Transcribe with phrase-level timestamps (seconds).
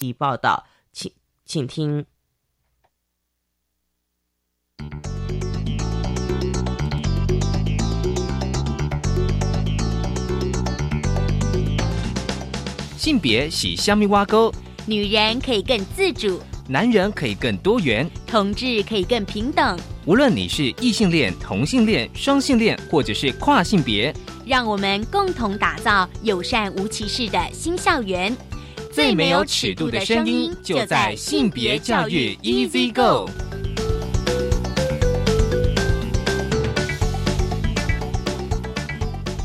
[0.00, 1.12] 以报道，请
[1.44, 2.04] 请听。
[12.96, 14.52] 性别喜虾米挖沟，
[14.86, 19.78] 女人可以更自主，男人可以更多元，同志可以更平等。
[20.06, 24.14] 无论你是异性恋、同性恋、双性恋，或者是跨性别，
[24.46, 28.34] 让我们共同打造友善无歧视的新校园。
[28.92, 33.30] 最没有尺度的声音，就在性别教育 Easy Go。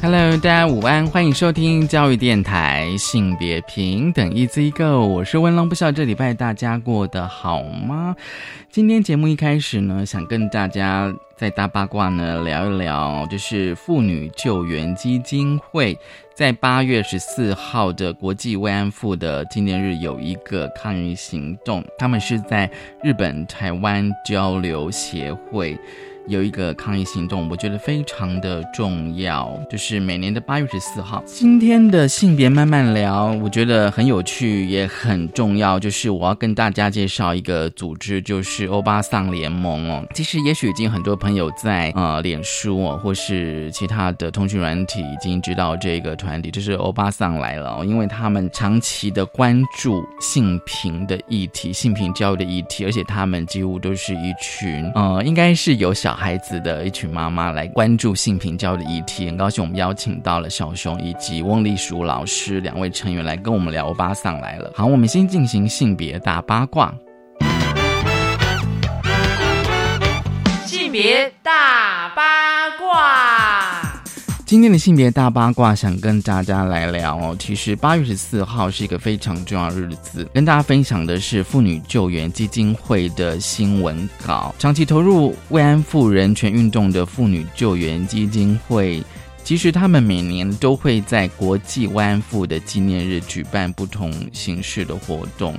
[0.02, 8.16] Hello，大家午安，欢迎收听教育电台性别平等 Easy Go，我是文龙，不晓这礼拜大家过得好吗？
[8.72, 15.98] 今天节目一开始呢，想跟大家在大八卦呢聊一聊，就是妇女救援基金会
[16.36, 22.70] 在八月十四号的国际慰安妇的纪念日有一个抗议行动，他们是在
[23.02, 25.80] 日本台湾交流协会。
[26.28, 31.22] 有一个抗议行动，我觉得非常的重要，就是每年的八月十四号。
[31.28, 35.80] 今天的性别慢慢聊，我觉得很有趣，也很重要。
[35.80, 40.04] 就是我要跟大家介绍一个组织，就是欧巴桑联盟哦。
[40.16, 56.15] 其实也许已经很多朋友在呃脸书哦，或是其他的通讯软体已经知道这个团体，就是欧巴桑来了哦，因为他们长期的关注性平的议题、性平教育的议题，而且他们几乎都是一群呃，应该是有小。
[56.16, 63.86] 孩子的一群妈妈来关注性平教育的议题，很高兴我们邀请到了小熊以及翁丽淑老师两位成员来跟我们聊。
[63.96, 66.94] 巴桑来了，好，我们先进行性别大八卦。
[70.66, 73.75] 性别大八卦。
[74.56, 77.36] 今天的性别大八卦，想跟大家来聊哦。
[77.38, 84.56] 其实八月十四号是一个非常重要的日子，跟大家分享的是妇女救援基金会的新闻稿。
[84.58, 89.04] 长期投入慰安妇人权运动的妇女救援基金会，
[89.44, 95.54] 其实他们每年都会在国际慰安妇的纪念日举办不同形式的活动。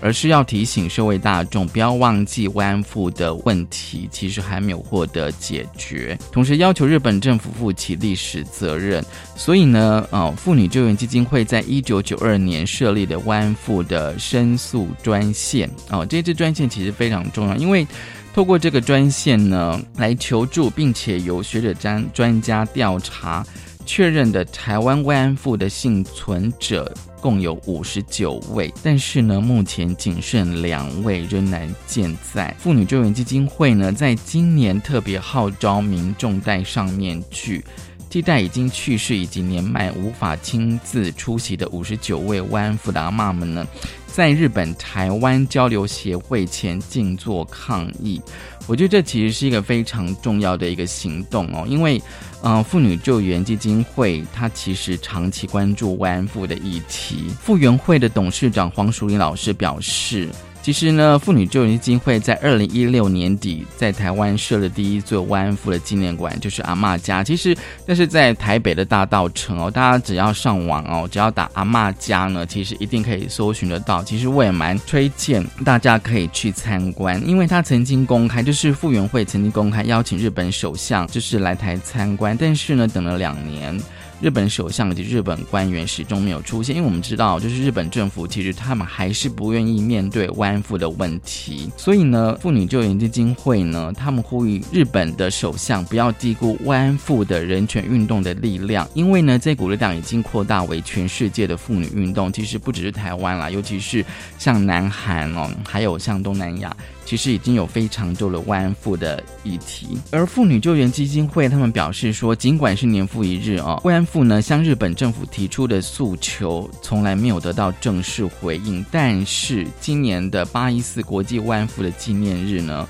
[0.00, 6.18] 而是要提醒社会大众，不要忘记慰安妇的问题，其实还没有获得解决。
[6.32, 9.04] 同时要求日本政府负起历史责任。
[9.36, 15.70] 所以呢，呃，妇女救援基金会在一九九二年设立的慰安妇的申诉专线。
[15.90, 17.86] 哦，这支专线其实非常重要，因为
[18.34, 23.44] 透过这个专线呢，来求助，并且由学者专专家调查
[23.84, 26.92] 确认的台湾慰安妇的幸存者。
[27.20, 32.54] 共有五十九位，但是呢，目前仅剩两位仍然健在。
[32.58, 37.64] 妇女救援基金会呢，在今年特别号召民众戴上面具，
[38.08, 43.66] 替代已经去世以及年迈无法亲自出席的五十九位慰安妇的阿妈们呢，
[44.06, 48.20] 在日本台湾交流协会前静坐抗议。
[48.66, 52.00] 我觉得这其实是一个非常重要的一个行动哦，因为。
[52.42, 57.28] 嗯，妇女救援基金会，它其实长期关注慰安妇的议题。
[57.40, 60.28] 妇援会的董事长黄淑玲老师表示。
[60.62, 67.24] 其实呢，妇女救援基金会在二零一六年底在台湾设了第一座慰安妇的纪念馆，就是阿嬷家。
[67.24, 67.56] 其实
[67.86, 74.04] 那是在台北的大道城哦，大家只要上网哦，只要打阿嬷家呢，其实一定可以搜寻得到。
[74.04, 83.80] 其实我也蛮推荐大家可以去参观，因为他曾经公开，就是妇援会曾经公开邀请日本首相就是来台参观，但是呢，等了两年。
[84.20, 91.70] 日本首相以及日本官员始终没有出现，因为我们知道，就是日本政府其实他们还是不愿意面对慰安妇的问题。
[91.76, 102.30] 所以呢，妇女救援基金会呢，他们呼吁日本的首相不要低估慰安妇的人权运动的力量，因为呢，这股力量已经扩大为全世界的妇女运动。
[102.30, 104.04] 其实不只是台湾啦，尤其是
[104.38, 106.76] 像南韩哦，还有像东南亚。
[107.10, 122.86] 其实已经有非常多的慰安妇的议题，而妇女救援基金会他们表示说，尽管是年复一日啊，慰安妇呢向日本政府提出的诉求从来没有得到正式回应，但是今年的八一四国际慰安妇的纪念日呢。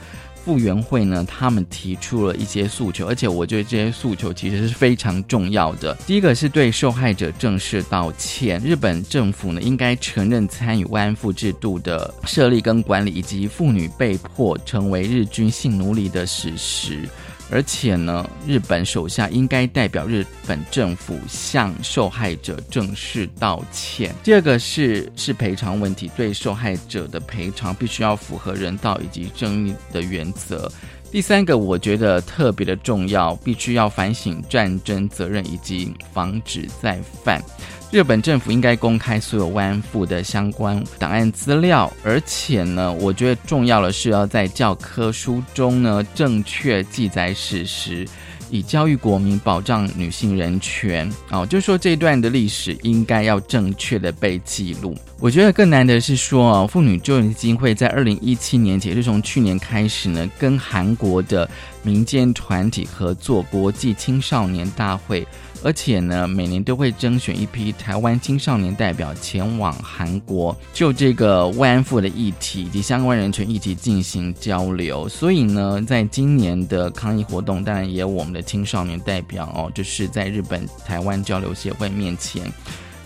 [0.51, 5.95] 复原会呢，他们提出了一些诉求，而且我觉得这些诉求其实是非常重要的。
[6.09, 17.09] 第一个是对受害者正式道歉，日本政府呢应该承认参与慰安妇制度的设立跟管理，以及妇女被迫成为日军性奴隶的事实。
[17.51, 24.15] 而且呢，日本手下应该代表日本政府向受害者正式道歉。
[24.23, 30.71] 第二个是是赔偿问题，对受害者的赔偿必须要符合人道以及正义的原则。
[31.11, 37.43] 第三个，我觉得特别的重要，必须要反省战争责任以及防止再犯。
[37.91, 48.07] 日本政府应该公开所有慰安妇的相关档案资料，而且呢，我觉得重要的是要在教科书中呢正确记载史实。
[48.53, 54.93] 以教育国民、保障女性人权哦，就说这段的历史应该要正确的被记录。
[55.21, 61.49] 我觉得更难的是说哦，妇女救援基金会在二零一七年，也就是从去年开始呢，跟韩国的
[61.83, 65.27] 民间团体合作国际青少年大会。
[65.63, 75.07] 而且呢，每年都会征选一批台湾青少年代表前往韩国，就这个慰安妇的议题以及相关人权议题进行交流。
[75.07, 82.51] 所以呢，在今年的抗议活动，当然也有我们的青少年代表哦，就是在日本台湾交流协会面前，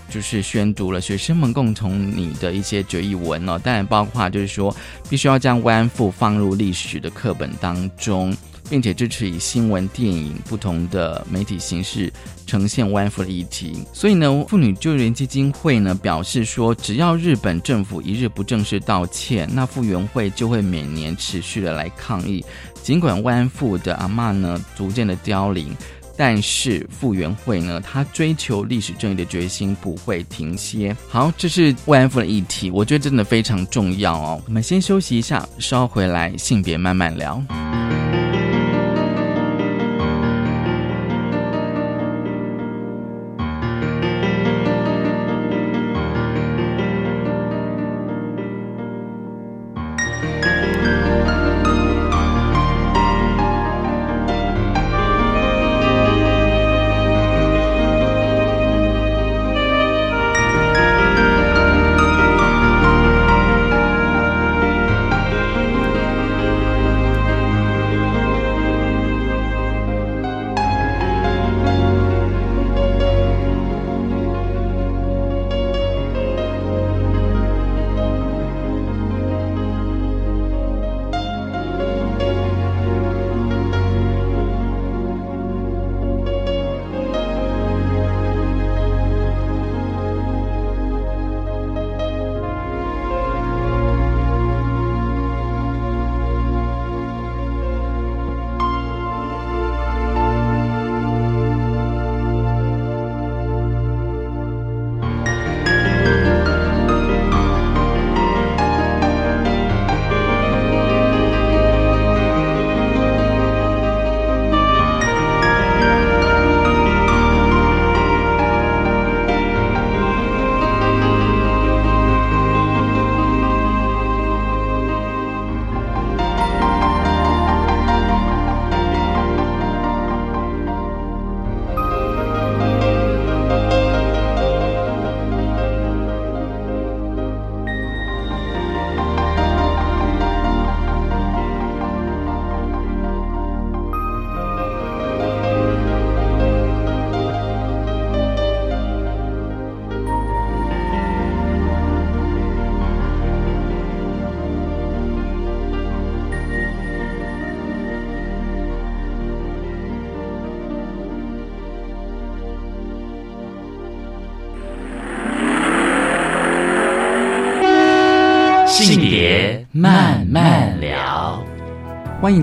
[0.08, 3.58] 就是宣读了学生们共同拟的一些决议文哦。
[3.58, 4.72] 当然，包括就是说，
[5.10, 8.32] 必须要将慰安妇放入历史的课本当中。
[8.68, 12.12] 并且支持以新闻、电影不同的媒体形式
[12.46, 13.84] 呈现慰安妇的议题。
[13.92, 22.44] 所以呢，妇女救援基金会呢表示说，只要日本政府一日不正式道歉，那复原会就会每年持续的来抗议。
[22.82, 25.74] 尽管慰安妇的阿嬷呢逐渐的凋零，
[26.18, 30.94] 但是复原会呢，他追求历史正义的决心不会停歇。
[31.08, 34.42] 好，这是慰安妇的议题，我觉得真的非常重要哦。
[34.46, 37.42] 我们先休息一下，稍回来性别慢慢聊。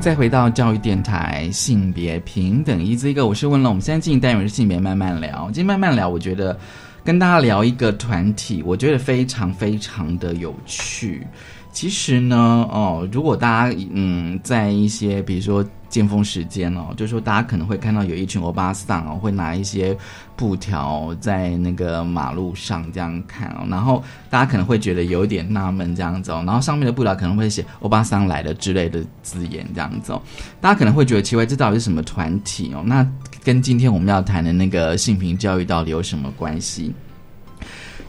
[0.01, 5.45] 再回到教育电台性别平等一这个，我是问了，我们现在进行单元是性别慢慢聊。
[5.53, 6.59] 今天慢慢聊，我觉得
[7.03, 11.27] 跟大家聊一个团体，我觉得非常非常的有趣。
[11.71, 19.95] 其实呢，哦，如果大家嗯，在一些比如说尖峰时间哦，就是说大家可能会看到有一群欧巴桑哦，会拿一些
[20.35, 30.21] 布条在那个马路上这样看哦，然后大家可能会觉得有点纳闷这样子哦，然后上面的布条可能会写“欧巴桑来了”之类的字眼这样子哦，
[30.61, 32.81] 大家可能会觉得奇怪，这到底是什么团体哦？
[32.85, 33.05] 那
[33.43, 36.93] 跟今天我们要谈的那个性平教育到底有什么关系？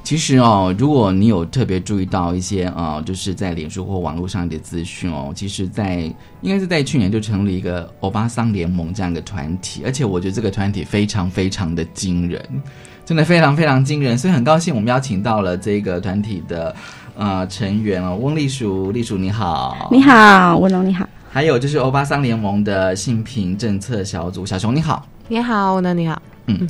[0.04, 6.00] 其实哦，如果你有特别注意到一些呃，就是在脸书或网络上的资讯哦，其实，在
[6.40, 12.44] 应该是在去年就成立一个欧巴桑联盟这样一个团体，而且我觉得这个团体非常非常的惊人，
[13.06, 16.75] 真的非常非常惊人，所以很高兴我们邀请到了这个团体的
[17.16, 26.66] 呃成员哦，翁丽淑，丽淑你好，你好，温龙你好，还有就是欧巴桑联盟的性平政策小组小熊你好，你好，温龙你好，嗯。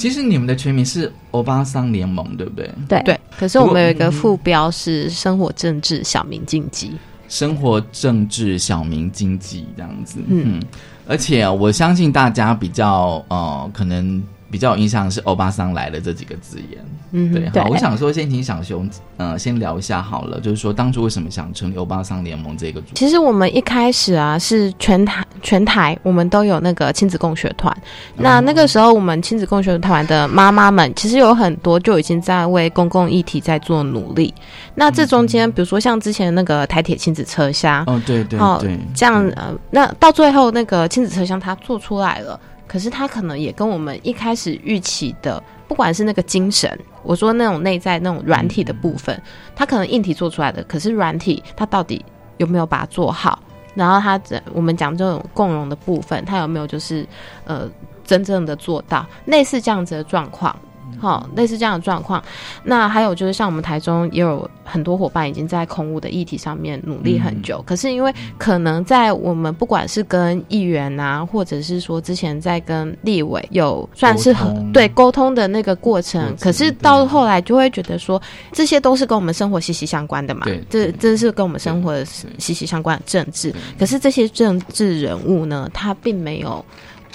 [0.00, 2.70] 其实你们的全名是欧巴桑联盟，对不对？
[2.88, 3.20] 对对。
[3.38, 6.92] 可是我们有一个副标是生活政治小民经济。
[7.28, 10.18] 生活、政治、小民、经济这样子。
[10.26, 10.62] 嗯嗯，
[11.06, 16.84] 而且我相信大家比较呃，可能比较有印象是“欧巴桑来了”这几个字眼。
[17.12, 22.94] 嗯对，对好，我想说先请小熊呃先聊一下好了，就是说当初为什么想成立欧巴桑联盟这个组织？
[22.94, 27.76] 其实我们一开始啊是全台全台我们都有那个亲子共学团，
[28.16, 34.32] 那那个时候我们亲子共学团的妈妈们其实有很多就已经在为公共议题在做努力。
[34.76, 42.38] 那这中间，比如说像之前那个台铁亲子车厢，哦，对对哦对，这样呃，那到最后那个亲子车厢它做出来了，
[42.70, 49.20] 可是它可能也跟我们一开始预期的，不管是那个精神，我说那种内在那种软体的部分，
[49.56, 52.04] 它可能硬体做出来的，可是软体它到底
[52.36, 53.42] 有没有把它做好？
[53.74, 57.04] 然后它这我们讲这种共融的部分，它有没有就是
[57.44, 57.68] 呃
[58.04, 60.56] 真正的做到类似这样子的状况？
[60.98, 62.22] 好、类似这样的状况。
[62.64, 78.20] 那还有就是，像我们台中也有很多伙伴已经在空屋的议题上面努力很久，可是因为可能在我们不管是跟议员啊，或者是说之前在跟立委有算是很沟对沟通的那个过程，可是到后来就会觉得说，
[78.52, 83.54] 这些都是跟我们生活息息相关的嘛对，这这是跟我们生活息息相关的政治。
[83.78, 86.64] 可是这些政治人物呢，他并没有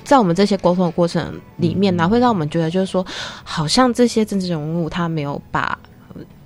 [0.06, 3.06] 在我们这些沟通的过程里面呢，会让我们觉得就是说，
[3.44, 5.78] 好像这些政治人物他没有把。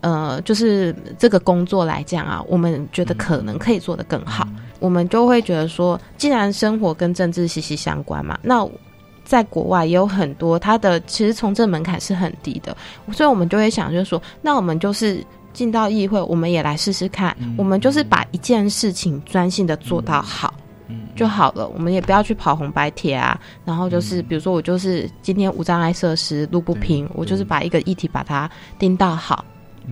[0.02, 4.48] 呃，就是这个工作来讲啊，我们觉得可能可以做得更好。
[4.80, 8.66] 我们就会觉得说，既然生活跟政治息息相关嘛，那
[9.26, 12.76] 在国外也有很多它的其实从政门槛是很低的，
[13.12, 20.54] 所以我们就会想，就是说，那我们就是进到议会，我们也来试试看，我们就是把一件事情专心的做到好。
[21.20, 23.38] 就好了，我们也不要去跑红白帖啊。
[23.66, 29.44] 然后就是，比如说我就是今天无障碍设施路不平，我就是把一个议题把它盯到好。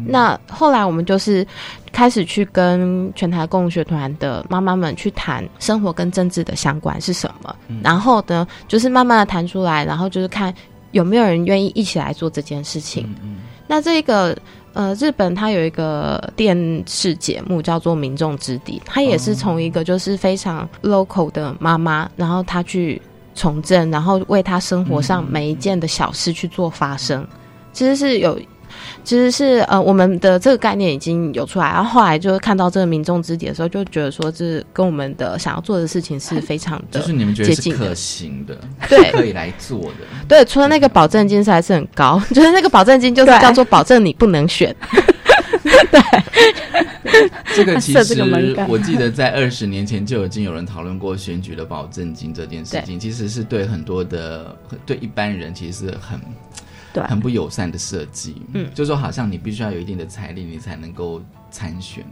[0.05, 1.45] 那后来我们就是
[1.91, 10.53] 开始去跟全台共学团的妈妈们去谈生活跟政治的相关是什么，然后呢，就是慢慢的谈出来，然后就是看
[10.91, 13.09] 有没有人愿意一起来做这件事情。
[13.67, 14.37] 那这个
[14.77, 16.55] 呃，日本它有一个电
[16.85, 23.01] 视节目叫做《民众之敌》，它也是从一个就是非常 local 的妈妈，然后她去
[23.33, 27.27] 从政，然后为她生活上每一件的小事去做发声，
[27.73, 28.39] 其实是有。
[29.03, 37.79] 其实是呃，我们的这个概念已经有出来，然后后来就是看到这个民众之底的时候，就觉得说这跟我们的想要做的事情是非常的就是你们觉得接近的。
[37.79, 38.57] 是可行的，
[38.89, 39.11] 对。
[39.11, 40.05] 可以来做的。
[40.27, 44.75] 对，除了那个保证金是还是很高， 就是那个保证金就是叫做保证你不能选，
[45.91, 46.01] 对。
[47.55, 48.21] 这个其实
[48.67, 54.55] 我记得在二十年前就已经有人讨论过选举的保证金这件事情，其实是对很多的
[54.85, 56.19] 对一般人其实是很
[56.93, 58.41] 对很不友善的设计。
[58.53, 62.05] 嗯就说好像你必须要有一定的财力，你才能够参选。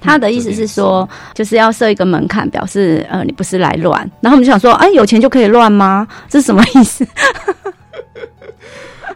[0.00, 4.00] 他的意思是说，就是要设一个门槛，表示呃你不是来乱。
[4.20, 6.06] 然后我们就想说，哎，有钱就可以乱吗？
[6.28, 7.06] 这是什么意思？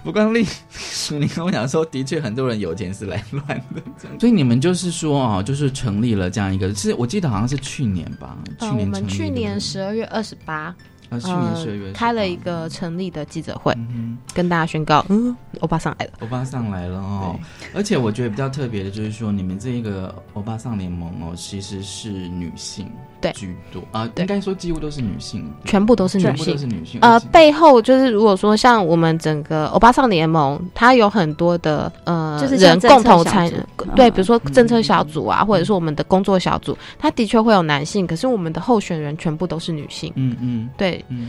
[0.02, 3.82] 不过丽叔，你跟我讲说，的确很多人有钱是来乱的，
[4.18, 10.74] 所以你们就是说啊，就是成立了这样一个，是我记得好像是去年吧，去呃，我们年成立去年十二月二十八，
[11.10, 16.12] 啊，去年十二月呃开了一个成立的记者会，嗯跟大家宣告，嗯，欧巴上来了。
[16.20, 17.38] 欧巴上来了哦，
[17.74, 22.90] 而且我觉得比较特别的就是说，你们这一个欧巴上联盟哦，其实是女性
[23.20, 23.32] 对。
[23.32, 24.22] 居多啊，对。
[24.22, 26.54] 应该说几乎都是女性，全部都是全部女性。
[26.54, 33.56] 都是女性，呃背后就是如果说像我们整个欧巴桑联盟，它有很多的呃就是人共同参组
[33.94, 34.12] 对，嗯。
[34.12, 40.12] 比如说政策小组啊，或者是我们的工作小组，它的确会有男性，可是我们的候选人全部都是女性。
[40.16, 41.28] 嗯嗯，对，嗯。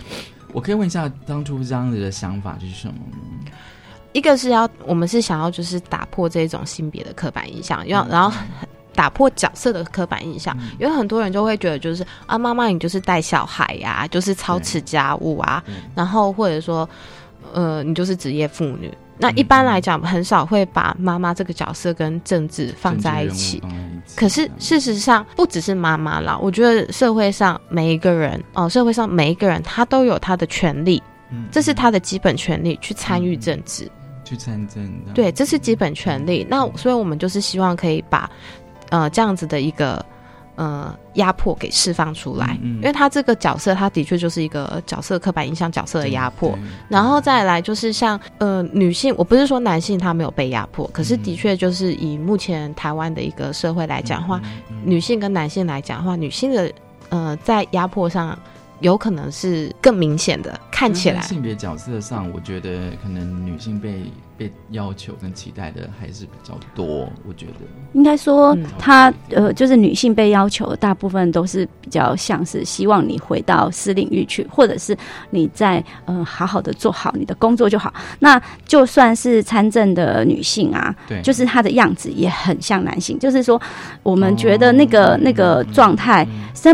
[0.54, 3.52] 我可以问一下，当初这样子的想法是什么呢？
[4.12, 8.38] 一个是要我们是想要就是打破这种性别的刻板印象，要然后
[8.94, 15.64] 打破角色的刻板印象，因为很多人就会觉得就是啊，妈妈你就是带小孩呀、就是操持家务啊，
[15.96, 16.88] 然后或者说
[17.54, 18.92] 呃，你就是职业妇女。
[19.18, 23.62] 那一般来讲，很少会把妈妈这个角色跟政治放在一起。
[24.16, 33.88] 可是事实上，不只是妈妈啦，我觉得社会上每一个人哦、社会上每一个人他都有他的权利，嗯这是他的基本权利，去参与政治。
[34.24, 36.48] 去参政的，对，这是基本权利。
[36.50, 38.32] 那所以我们就是希望可以把
[38.92, 40.06] 呃这样子的一个
[40.56, 42.76] 呃压迫给释放出来，嗯嗯。
[42.76, 46.56] 因为他这个角色，他的确就是一个角色刻板印象角色的压迫。
[46.88, 56.72] 然后再来就是像呃女性，我不是说男性他没有被压迫，可是嗯的确就是以目前台湾的一个社会来讲的话，嗯女性跟男性来讲的话，女性的
[57.10, 58.38] 呃在压迫上
[58.82, 61.22] 有可能是更明显的看看起来。
[61.22, 64.04] 性别角色上，我觉得可能女性被
[64.42, 67.08] 被要求跟期待的还是比较多。
[67.28, 74.98] 我觉得，应该说嗯，她呃，就是女性被要求的大部分都是比较像是希望你回到私领域去，或者是
[75.30, 77.94] 你在呃好好的做好你的工作就好。
[78.20, 83.62] 那就算是参政的女性啊，对，就是她的样子也很像男性，就是说
[84.02, 85.18] 我们觉得那个、哦。
[85.22, 85.74] 那个嗯。
[85.74, 86.28] 状态，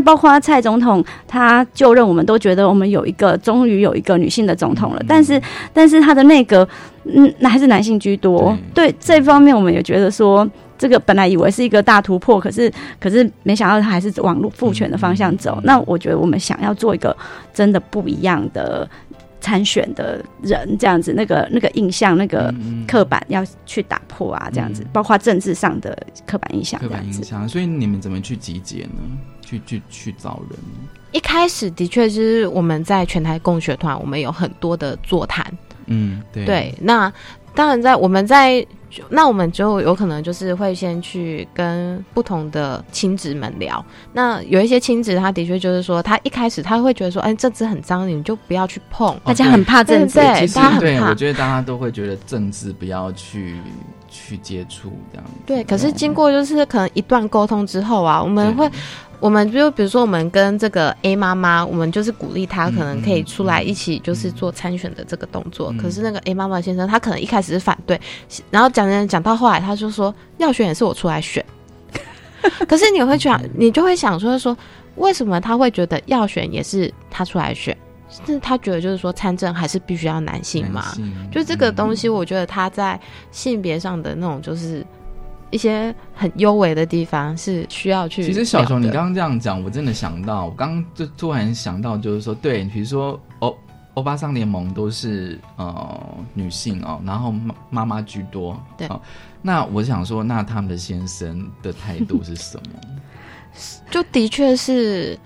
[0.03, 5.05] 包括蔡总统他就任，我们都觉得我们有一个终于有一个女性的总统了，嗯。
[5.07, 5.41] 但是
[5.73, 6.67] 但是他的内阁，
[7.13, 8.57] 嗯，那还是男性居多。
[8.73, 10.49] 对这方面，我们也觉得说。
[10.79, 15.55] 这个本来以为是一个大突破，可是可是没想到他还是往父权的方向走。
[15.55, 17.17] 嗯那我觉得我们想要做一个
[17.51, 18.87] 真的不一样的
[19.41, 22.53] 参选的人，这样子，那个那个印象，那个
[22.87, 25.97] 刻板要去打破啊，这样子，嗯包括政治上的
[26.27, 26.87] 刻板印象，刻。
[26.87, 29.01] 板印象，所以你们怎么去集结呢？
[29.41, 30.59] 去去去找人？
[31.11, 35.43] 一开始的确是我们在全台共学团，我们有很多的座谈。
[35.87, 37.11] 嗯，对对，那
[37.55, 38.65] 当然在我们在
[39.09, 43.83] 那我们就有可能就是会先去跟不同的亲子们聊。
[44.13, 49.19] 那有一些亲子，他的确就是说，他一开始他会觉得说，哎，政治很脏，你就不要去碰。
[49.25, 53.57] 大家很怕政治，对其实对，大家很怕我觉得大家都会觉得政治不要去
[54.09, 55.31] 去接触这样子。
[55.45, 58.71] 对，可是经过就是可能一段沟通之后啊，我们对会，
[59.19, 65.71] 我们就比如说我们跟这个 A 妈妈，我们就是鼓励她嗯可能可以出来嗯一起就是做参选的这个动作。
[65.71, 67.99] 嗯可是那个 A 妈妈先生他可能一开始是反对，
[68.51, 71.43] 然后讲讲讲到后来，他就说要选也是我出来选。
[72.67, 74.55] 可是你会想，你就会想说说，
[74.95, 77.75] 为什么他会觉得要选也是他出来选？
[78.25, 80.93] 是他觉得就是说参政还是必须要男性嘛？
[80.93, 82.97] 性就这个东西，嗯我觉得他在
[83.31, 84.85] 性别上的那种就是
[85.49, 88.23] 一些很优微的地方是需要去。
[88.23, 93.55] 其实小熊，你刚刚这样讲，我真的想到，我刚刚就突然想到，就是说，对，比如说欧
[93.95, 95.99] 欧巴桑联盟都是呃
[96.33, 99.01] 女性哦，然后妈妈妈居多，对哦
[99.41, 102.79] 那我想说，那他们的先生的态度是什么？
[103.89, 105.17] 就的确是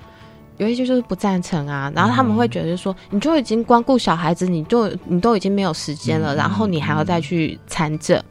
[0.57, 8.21] 有一些就是不赞成啊，然后他们会觉得说，你就已经光顾小孩子，你就你都已经没有时间了，嗯然后你还要再去参政，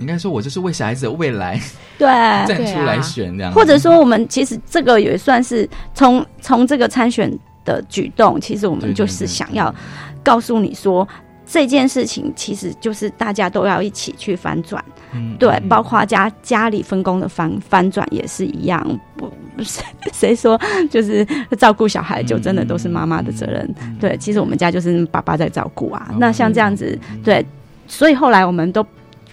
[0.00, 1.60] 应该说，我就是为小孩子的未来
[1.98, 2.06] 对，
[2.48, 7.30] 站出来选这样子，或者说我们其实这个也算是从从这个参选
[7.64, 9.72] 的举动，其实我对们就是想要
[10.24, 11.06] 告诉你说。
[11.52, 19.00] 这件事情其实就是大家都要一起去翻转，嗯对，嗯包括家家里分工的翻翻转也是一样。
[19.16, 19.28] 不，
[20.14, 20.56] 谁说
[20.88, 21.26] 就是
[21.58, 23.68] 照顾小孩就真的都是妈妈的责任？
[23.82, 26.06] 嗯对，其实我们家就是爸爸在照顾啊。
[26.10, 27.44] 哦那像这样子，嗯对，
[27.88, 28.86] 所以后来我们都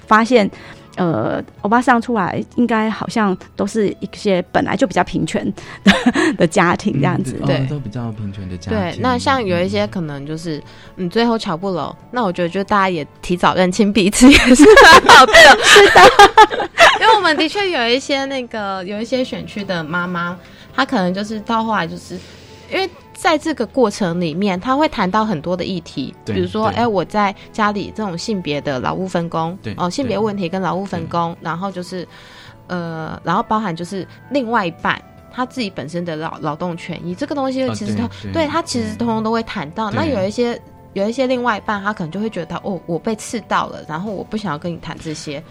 [0.08, 0.50] 发现，
[0.96, 5.46] 呃，欧巴桑出来应该好像都是一些本来就比较平权
[5.84, 5.94] 的
[6.40, 7.38] 的家庭这样子。
[7.42, 8.80] 嗯对哦都比较平权的家庭。
[8.80, 10.60] 对，那像有一些可能就是，
[10.96, 16.02] 嗯，最后瞧不拢，那我觉得就大家也提早认清彼此也是蛮好的， 是的，
[17.02, 20.36] 因为我们的确有一些那个有一些选区的妈妈，
[20.76, 22.16] 她可能就是到后来就是
[22.72, 22.90] 因为。
[23.20, 32.08] 在这个过程里面，他会谈到很多的议题，比如说，对哎，我在家里这种性别的劳务分工对，哦，性别问题跟劳务分工，然后就是，
[32.68, 35.02] 呃，然后包含就是另外一半
[35.34, 39.90] 他自己本身的劳劳动权益，这个东西其实他、对对他其实通通都会谈到。
[39.90, 40.62] 那有一些
[40.94, 45.44] 有一些另外一半，他可能就会觉得哦，我被刺到了，然后我不想要跟你谈这些。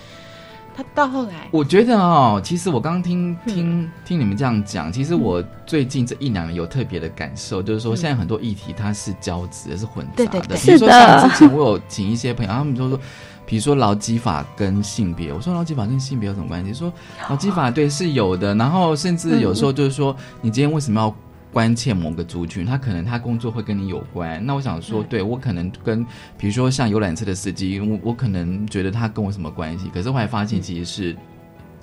[0.77, 10.17] 他到后来，我觉得哦，其实我刚刚听嗯听听你们这样讲，其实我最近这一两年有特别的感受，就是说嗯现在很多议题它是交织的，是混杂的。
[10.17, 13.01] 对对对比如说像之前我有请一些朋友，他们就说，
[13.47, 16.75] 比如说劳基法跟性别，我说劳基法跟性别有什么关系？
[16.75, 16.93] 说
[17.31, 21.15] 劳基法对是有的，然后甚至有时候就是说，你今天为什么要？
[21.57, 24.45] 关切某个族群，他可能他工作会跟你有关。
[24.45, 25.07] 那我想说，嗯。
[25.09, 26.05] 对我可能跟，
[26.37, 31.17] 比如说像游览车的司机，我我可能觉得他跟我什么关系，可是后来发现其实是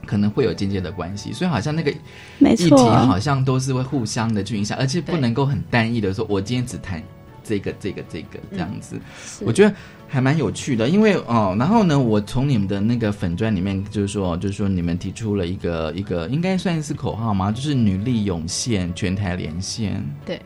[0.05, 1.91] 可能会有间接的关系，所以好像那个
[2.37, 7.01] 没议题错，好像都是会互相的去影响，而且不能够很单一的说，我今天只谈
[7.43, 9.01] 这个、这个、这个这样子。
[9.25, 9.43] 是。
[9.43, 9.73] 我觉得
[10.13, 17.51] 还蛮有趣的，因为哦，然后呢，我从你们的那个粉砖里面，就是说，就是说你们提出了一个一个应该算是口号吗？
[17.51, 20.05] 就是女力涌现，全台连线。
[20.23, 20.39] 对，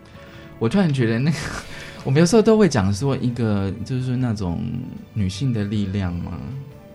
[0.58, 1.38] 我突然觉得那个，
[2.06, 4.64] 我们有时候都会讲说一个就是那种
[5.14, 6.32] 女性的力量嘛。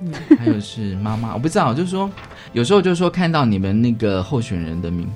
[0.01, 2.11] 嗯还有是妈妈，我不知道，就是说
[2.55, 5.07] 有时候就是说看到你们那个候选人的名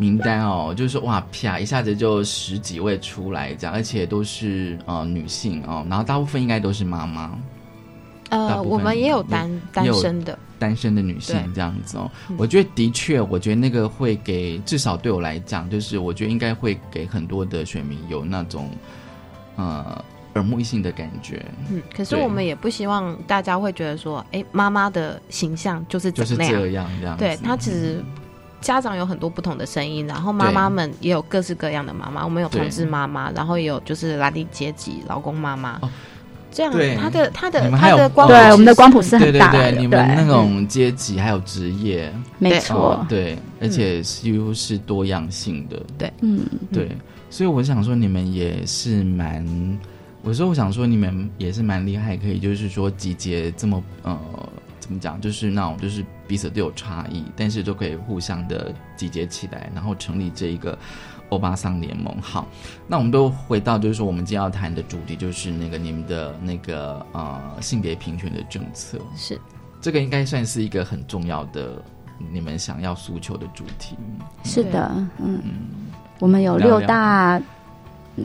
[0.00, 7.38] 名单哦，就是哇啪一下子就十几位出来这样，而且都是呃女性哦，然后大部分应该都是妈妈，
[8.30, 12.10] 呃，我们也有单单身的，单身的女性这样子哦。
[12.30, 18.70] 嗯我觉得的确，我觉得那个会给至少对我来讲，就是我觉得应该会给很多的选民有那种
[19.56, 20.02] 呃
[20.34, 26.36] 耳目一新的感觉，嗯，可是我们也不希望大家会觉得说，哎，妈妈的形象就是就是？
[26.36, 27.18] 这样这样。
[27.18, 28.02] 对，她其实
[28.60, 35.78] 家长有很多不同的声音，然后妈妈们也有各式各样的妈妈，我们有对同志妈妈，然后也有就是拉丁阶级老公妈妈。
[35.82, 35.90] 哦。
[36.52, 42.58] 这样对，他的他的你们还有他的光谱对，我们的光谱是很大的，对，你们那种阶级还有职业，没对。
[42.58, 46.12] 错，对，而且几乎是多样性的，对。
[46.22, 46.40] 嗯，
[46.72, 46.88] 对，
[47.30, 49.46] 所以我想说你们也是蛮，
[50.22, 54.18] 我说我想说你们也是蛮厉害，可以就是说集结这么呃
[54.90, 60.76] 怎么讲，就是那种就是彼此都有差异，但是都可以互相的集结起来，然后成立这一个
[61.28, 62.20] 欧巴桑联盟。
[62.20, 62.44] 好，
[62.88, 69.40] 那我们都回到就是说我们今天要谈的主题，就是那个你们的那个呃性别平权的政策，是。
[69.80, 71.80] 这个应该算是一个很重要的
[72.32, 73.96] 你们想要诉求的主题。
[74.42, 75.40] 是的，嗯，
[76.18, 77.40] 我们有六大，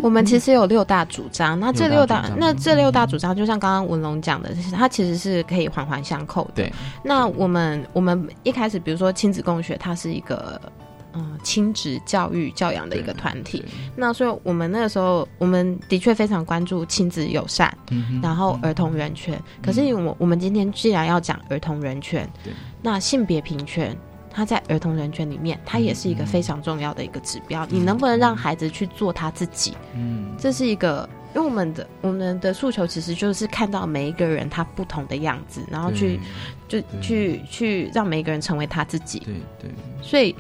[0.01, 6.51] 我们其实有六大主张，那这六六大那这六大主张，就像刚刚文龙讲的，它其实是可以环环相扣的。
[6.55, 10.59] 对，那我们我们一开始，比如说亲子共学，它是一个
[11.13, 13.63] 嗯亲子教育教养的一个团体。
[13.95, 19.41] 那所以我们那个时候，我们的确非常关注亲子友善，嗯然后儿童人权。
[19.63, 22.29] 可是我我们今天既然要讲儿童人权，
[22.81, 23.95] 那性别平权。
[24.35, 27.65] 它在儿童人权里面，他也是一个非常重要的一个指标。
[27.69, 29.73] 你能不能让孩子去做他自己？
[29.93, 36.19] 嗯，这是一个，因为我们的我们的诉求其实就是看到每一个人他不同的样子，然后去
[36.67, 39.19] 就去去让每一个人成为他自己。
[39.19, 39.71] 对对，
[40.01, 40.35] 所以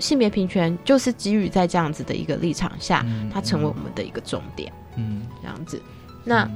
[0.00, 4.72] 性别平权就是基于在这样子的一个立场下，嗯它成为我们的一个重点。
[4.96, 5.80] 嗯，这样子，
[6.24, 6.50] 那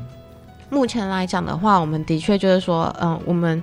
[0.71, 3.63] 目前来讲的话，我们的确就是说，嗯、我们。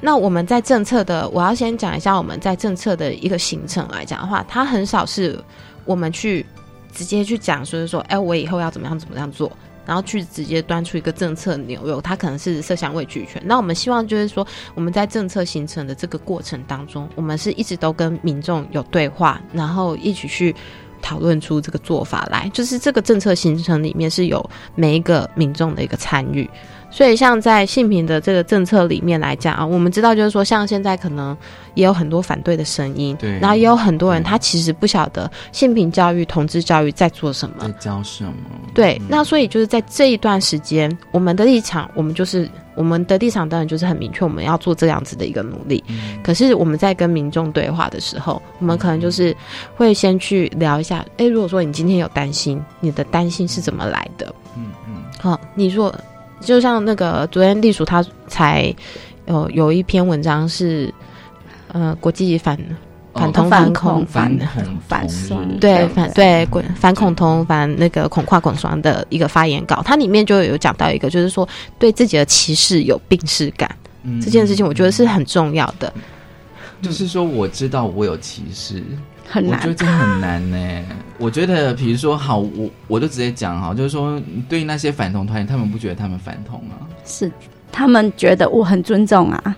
[0.00, 5.38] 那我们在政策的，我要先讲一下我们在政策的一个行程来讲的话，它很少是
[5.84, 6.46] 我们去
[6.92, 9.50] 直接去讲，说是说，哎，我以后要怎么样怎么样做，
[9.84, 13.42] 然后去直接端出一个政策牛肉，它可能是色香味俱全。
[13.44, 20.54] 那我们希望就是说，我们在政策形成的这个过程当中，我们是一直都跟民众有对话，然后一起去
[21.02, 26.48] 讨论出这个做法来，就是这个政策形成里面是有每一个民众的一个参与。
[26.90, 31.36] 所以，像在性平的这个政策里面来讲啊，我们知道就是说，像现在可能
[31.74, 33.38] 也有很多反对的声音，对。
[33.38, 37.56] 然后也有很多人他其实不晓得性平教育、同志教育在做什么。
[37.60, 38.32] 在，教什么？
[38.74, 39.06] 对，嗯。
[39.10, 45.84] 那所以就是在这一段时间，我们的立场，我们就是我们的立场当然就是很明确，我们要做这样子的一个努力。
[45.88, 46.18] 嗯。
[46.22, 49.36] 可是我们在跟民众对话的时候，我们可能就是
[49.76, 54.34] 会先去聊一下，诶，如果说你今天有担心，你的担心是怎么来的？
[54.56, 54.94] 嗯嗯。
[55.20, 55.94] 好、你说
[56.40, 58.74] 就像那个昨天隶属他才
[59.26, 60.92] 有有一篇文章是，
[61.72, 62.56] 呃，国际反
[63.14, 71.48] 反同反反恐恐反反恐同反双日对对反对滚反恐同反那个恐跨恐双的一个发言稿，它里面就有讲到一个，就是说
[71.78, 73.68] 对自己的歧视有病视感
[74.04, 75.92] 嗯这件事情，我觉得是很重要的。
[76.80, 78.84] 就是说我知道我有歧视，
[79.28, 79.76] 很我觉得难。
[79.76, 80.84] 这很难呢。
[81.18, 86.86] 我觉得，比如说，好，我我就直接讲哈，就是说，对于那些反同团体，他们不觉得他们反同啊？
[87.04, 87.30] 是
[87.72, 89.56] 他们觉得我很尊重啊，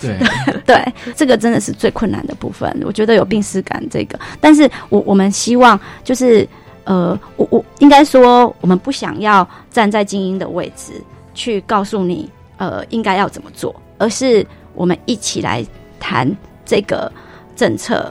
[0.00, 0.18] 对，
[0.64, 2.74] 对，这个真的是最困难的部分。
[2.86, 6.48] 我觉得有病耻感这个，但是我我们希望就是
[6.84, 10.94] 呃，我我应该说，我们不想要站在精英的位置
[11.34, 15.62] 去告诉你呃应该要怎么做，而是我们一起来
[16.00, 17.12] 谈这个
[17.54, 18.10] 政策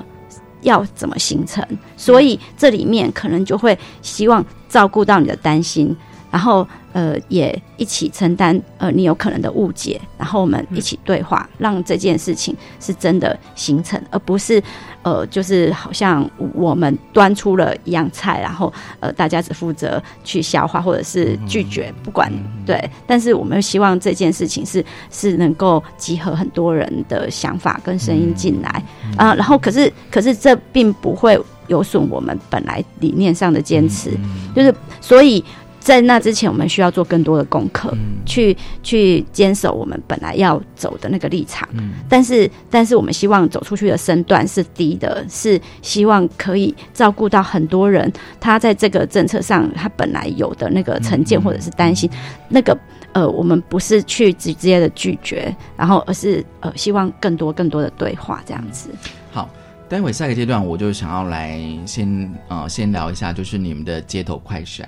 [0.62, 1.66] 要怎么形成。
[1.98, 5.96] 所以这里面可能就会希望照顾到你的担心，
[6.32, 14.64] 然后呃也一起承担呃你有可能的误解，然后我们一起对话，让这件事情是真的形成，而不是
[15.04, 22.32] 呃就是好像我们端出了一样菜，然后呃大家只负责去消化或者是拒绝，不管
[22.66, 28.84] 对，但是我们希望这件事情是是能够集合很多人的想法跟声音进来。
[29.18, 34.12] 啊、然后可是可是这并不会有损我们本来理念上的坚持，
[34.56, 35.44] 就是所以
[35.82, 37.92] 在那之前，我们需要做更多的功课，
[38.24, 41.68] 去去坚守我们本来要走的那个立场。
[42.08, 52.08] 但是，但是我们希望走出去的身段是低的，是希望可以照顾到很多人，他在这个政策上他本来有的那个成见或者是担心，
[52.48, 52.78] 那个
[53.14, 58.92] 呃，我们不是去直接的拒绝，然后而是呃，希望更多更多的对话这样子。
[59.32, 59.50] 好，
[59.90, 64.88] 待会下个阶段我就想要来先呃先聊一下，就是你们的街头快闪。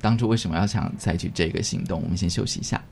[0.00, 2.02] 当初为什么要想采取这个行动？
[2.02, 2.82] 我们先休息一下。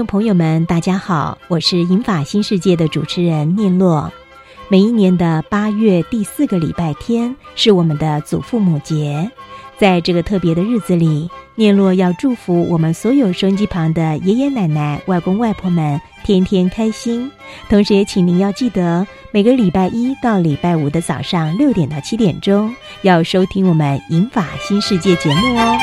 [0.00, 4.10] 众朋友们，大家好，我是银法新世界的主持人念洛。
[4.68, 9.30] 每一年的八月第四个礼拜天是我们的祖父母节，
[9.76, 17.30] 在这个特别的日子里，念洛要祝福我们所有收音机旁的爷爷奶奶、外公外婆们天天开心。
[17.68, 25.76] 同时，也请您要记得，每个礼拜一到礼拜五的早上六点到七点钟，要收听我们银法新世界节目哦。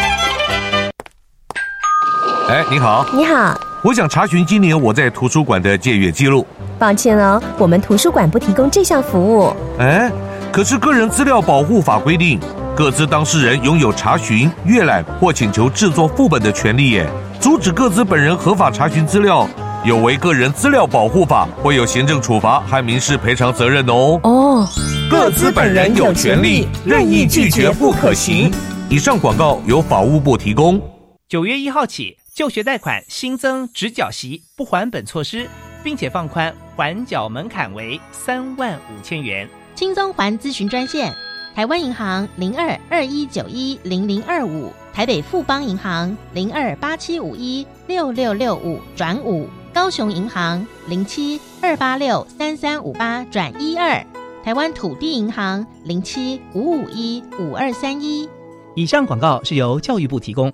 [2.50, 6.46] 哎，你好，你好，我想查询今年我在图书馆的借阅记录。
[6.80, 9.54] 抱歉哦，我们图书馆不提供这项服务。
[9.78, 10.12] 哎，
[10.52, 12.40] 可是个人资料保护法规定，
[12.76, 17.08] 各自当事人拥有查询、阅览或请求制作副本的权利耶。
[17.40, 19.48] 阻止各自本人合法查询资料，
[19.86, 24.20] 有违个人资料保护法，会有行政处罚和民事赔偿责任哦。
[24.24, 24.68] 哦，
[25.08, 28.52] 各自本人有权利任意拒绝不可行。
[28.90, 30.82] 以上广告由法务部提供。
[31.30, 32.17] 九月一号起。
[32.38, 35.50] 就学贷款新增直缴息不还本措施，
[35.84, 39.50] 并且放宽还缴门槛为三万五千元。
[39.74, 41.12] 轻松还咨询专线：
[41.56, 54.06] 台湾银行零二二一九一零零二五，台北富邦银行零二八七五一六六六五转五，高雄银行零七二八六三三五八转一二，
[54.44, 58.30] 台湾土地银行零七五五一五二三一。
[58.76, 60.54] 以上广告是由教育部提供。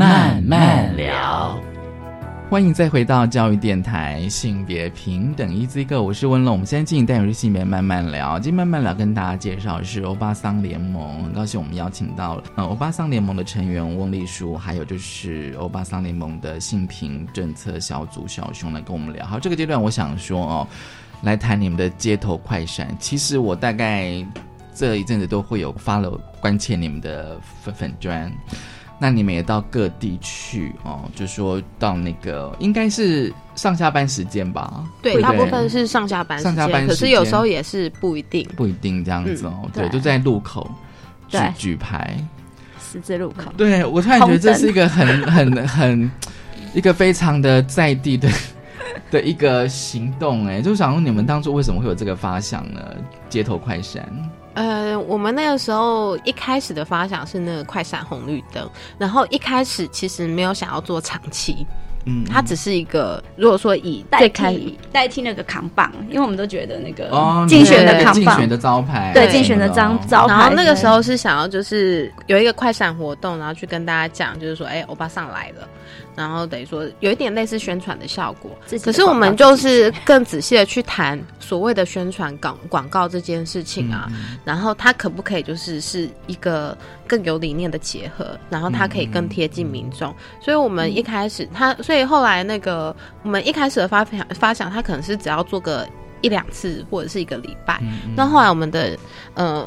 [0.00, 1.60] 慢慢聊，
[2.48, 6.54] 欢迎再回到教育电台，性别平等，Easy Go，我是温龙。
[6.54, 19.26] 我们现在进行单元是性别慢慢聊，今天慢慢聊跟大家介绍是欧巴桑联盟，很高兴我们邀请到了呃欧巴桑联盟的成员翁丽书，还有就是欧巴桑联盟的性平政策小组小熊来跟我们聊。
[19.26, 20.68] 好，这个阶段我想说哦，
[21.20, 22.88] 来谈你们的街头快闪。
[22.98, 24.26] 其实我大概
[24.74, 26.10] 这一阵子都会有发了
[26.40, 28.32] 关切你们的粉粉砖。
[29.02, 34.84] 那你们也到各地去哦，就说到那个应该是上下班时间吧？
[35.00, 39.68] 对，大部分是上下班上下班，可是有时候也是不一定，不一定这样子哦。
[39.72, 40.70] 对，就在路口
[41.28, 42.14] 举举牌，
[42.78, 43.50] 十字路口。
[43.56, 46.10] 对我突然觉得这是一个很 很很
[46.74, 48.28] 一个非常的在地的
[49.10, 52.80] 的一个行动哎，就想问你们当初为什么会有这个发想呢？
[53.30, 54.06] 街头快闪。
[54.54, 61.66] 呃，我们那个时候一开始的发想是那个快闪红绿灯，然后一开始其实没有想要做长期，
[62.06, 67.10] 嗯，它只是一个如果说以代替代替那个扛棒，因为我们都觉得那个
[67.48, 70.34] 竞选的扛棒、竞选的招牌，对竞选的招招牌。
[70.34, 75.68] 然后那个时候是想要就是有一个快闪活动，然后去跟大家讲，就是说，哎，欧巴上来了。
[76.16, 78.50] 然后等于说有一点类似宣传的效果，
[78.82, 84.10] 可是我们就是更仔细的去谈所谓的宣传广广告这件事情啊，
[84.44, 95.88] 然后它可不可以就是是一个更有理念的结合，然后它可以更贴近民众，所以我们一开始它，所以后来那个我们一开始的发想发想，它可能是只要做个
[96.20, 97.80] 一两次或者是一个礼拜，
[98.16, 98.98] 那后来我们的
[99.34, 99.66] 呃。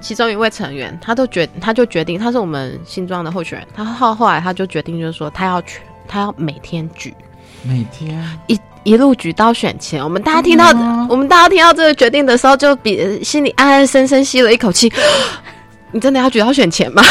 [0.00, 3.68] 其中一位成员，他都决，他就决定，他是我们新庄的候选人。
[3.74, 7.14] 他后后来他就决定，就是说他要去，他要每天举，
[7.62, 10.02] 每天一一路举到选前。
[10.02, 10.66] 我们大家听到，
[11.08, 14.92] 我们大家听到这个决定的时候，就比心里暗暗深深吸了一口气。
[15.94, 17.02] 你真的要举到选前吗？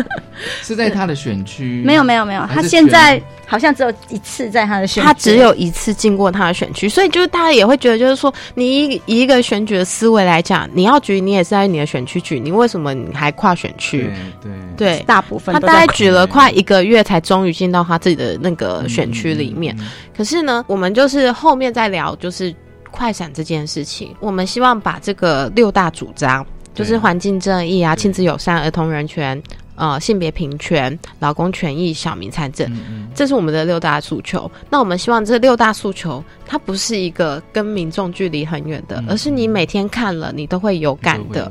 [0.62, 1.82] 是在他的选区？
[1.84, 3.20] 没有没有没有，他现在
[3.50, 14.08] 好像只有一次在他的选，他只有一次进过他的选区，所以就是大家也会觉得，就是说，你以一个选举的思维来讲，你要举，你也是在你的选区举，你为什么你还跨选区？
[14.40, 19.76] 对对，大部分他大概举了快一个月，才终于进到他自己的那个选区里面。
[20.16, 22.54] 可是呢，我们就是后面再聊，就是
[22.88, 26.46] 快闪这件事情，我们希望把这个六大主张。
[26.72, 29.42] 就是环境正义啊，亲子友善，儿童人权，
[29.80, 32.70] 呃性别平权、劳工权益、小民参政，
[33.14, 34.48] 这是我们的六大诉求。
[34.68, 41.50] 那我们希望这六大诉求，它不是一个跟民众距离很远的，而是你每天看了你都会有感的。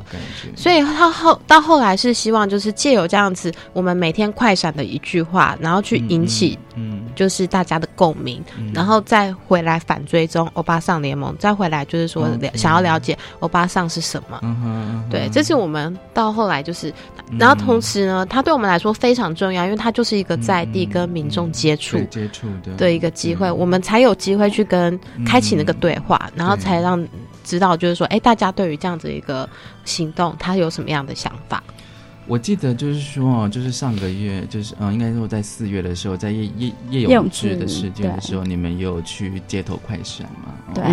[0.54, 8.40] 所以他后到后来是希望就是借由这样子，我们每天快闪的一句话，然后去引起，嗯，就是大家的共鸣，
[8.72, 14.40] 然后再回来反追踪欧巴桑联盟，再回来就是说想要了解欧巴桑是什么。
[15.10, 16.92] 对，这是我们到后来就是，
[17.38, 27.06] 然后同时呢，它对我们来说非常重要，因为它就是一个在地跟民众接触接触的的一个机会，我们才有机会去跟开启那个对话，然后才让
[27.44, 29.48] 知道就是说，哎，大家对于这样子一个
[29.84, 31.62] 行动，他有什么样的想法？
[32.26, 40.54] 我记得就是说，就是上个月，就是嗯，应该说在四月的时候，在叶叶叶永志的事件的时候，你们有去街头快闪嘛？
[40.74, 40.84] 对。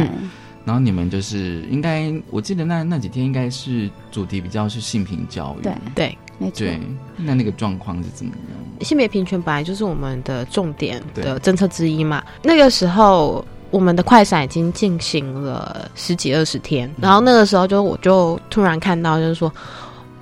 [0.67, 5.73] 然后你们就是应该，我记得那那几天应该是主题比较是性平教育，对。
[5.95, 6.67] 对，没错。
[7.15, 8.85] 那那个状况是怎么样？
[8.85, 12.21] 性别平权本来就是我们的重点的政策之一嘛。
[12.43, 19.49] 那个时候我们的快闪已经进行了十几二十天，然后那个时候就我就突然看到，就是说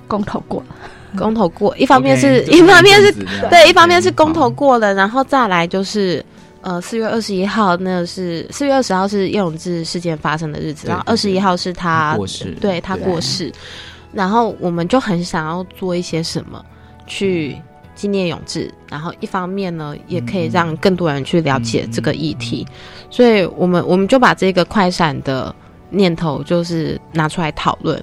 [0.06, 0.60] 公投过。
[0.60, 0.66] 了，
[1.18, 3.12] 公投过，一方面是一方面是
[3.50, 6.24] 对，一方面是公投过了，然后再来就是。
[6.66, 13.52] 呃，四月二十一号，那是四月二十号是叶永志事件发生的日子，然后二十一号是他过世，对他过世，
[14.12, 16.60] 然后我们就很想要做一些什么
[17.06, 17.56] 去
[17.94, 22.66] 纪念永志，然后一方面呢，也可以让更多人去了解这个议题，
[23.10, 25.54] 所以我们我们就把这个快闪的
[25.90, 28.02] 念头就是拿出来讨论，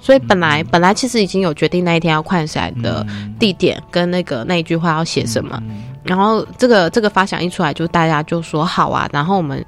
[0.00, 3.06] 所以本来本来其实已经有决定那一天要快闪的
[3.38, 5.62] 地点跟那个那一句话要写什么。
[6.02, 9.08] 然后这个这个发想一出来，就大家就说好啊。
[9.12, 9.64] 然后我们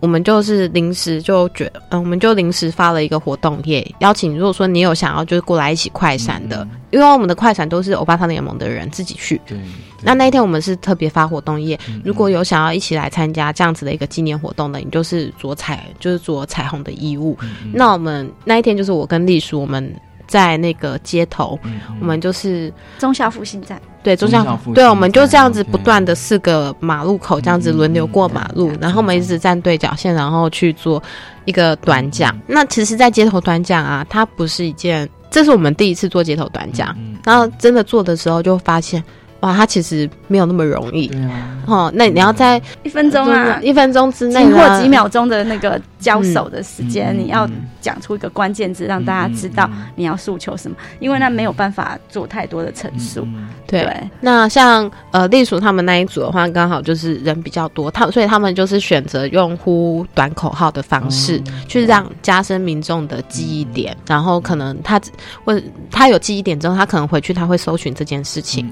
[0.00, 9.40] 我们就是临时就觉，嗯，我们就临时发了一个活动页，邀请如果说你有想要就是过来一起快闪的，因为我们的快闪都是欧巴桑联盟的人自己去。
[9.46, 9.58] 对。
[10.06, 17.34] 那那一天我们是特别发活动页，如果有想要一起来参加这样子的一个纪念活动的，你就是着彩，就是着彩虹的衣物。
[17.72, 19.90] 那我们那一天就是我跟丽叔，我们
[20.26, 21.58] 在那个街头，
[22.00, 23.80] 我们就是中校复兴站。
[24.04, 31.02] 对，中校对，我们就这样子不断的四个马路口这样子轮流过马路，然后我们一直站对角线，然后去做
[31.46, 32.38] 一个短讲。
[32.46, 39.02] 那其实，在街头短讲啊，它不是一件，这是我们第一次做街头短讲，然后真的做的时候就发现。
[39.40, 41.06] 哇，它其实没有那么容易。
[41.08, 47.48] 对啊，哦，那你要在一分钟啊，一分钟之内或几秒钟的那个交手的时间，你要
[47.80, 50.76] 讲出一个关键字，让大家知道你要诉求什么。
[51.00, 53.26] 因为那没有办法做太多的陈述。
[53.66, 53.88] 对，
[54.20, 63.96] 那像呃，隶属他们那一组的话，刚好就是人比较多，他所以他们就是选择用呼短口号的方式，去让加深民众的记忆点。
[64.06, 65.00] 然后可能他
[65.44, 68.68] 或者他有记忆点之后，他可能回去他会搜寻这件事情。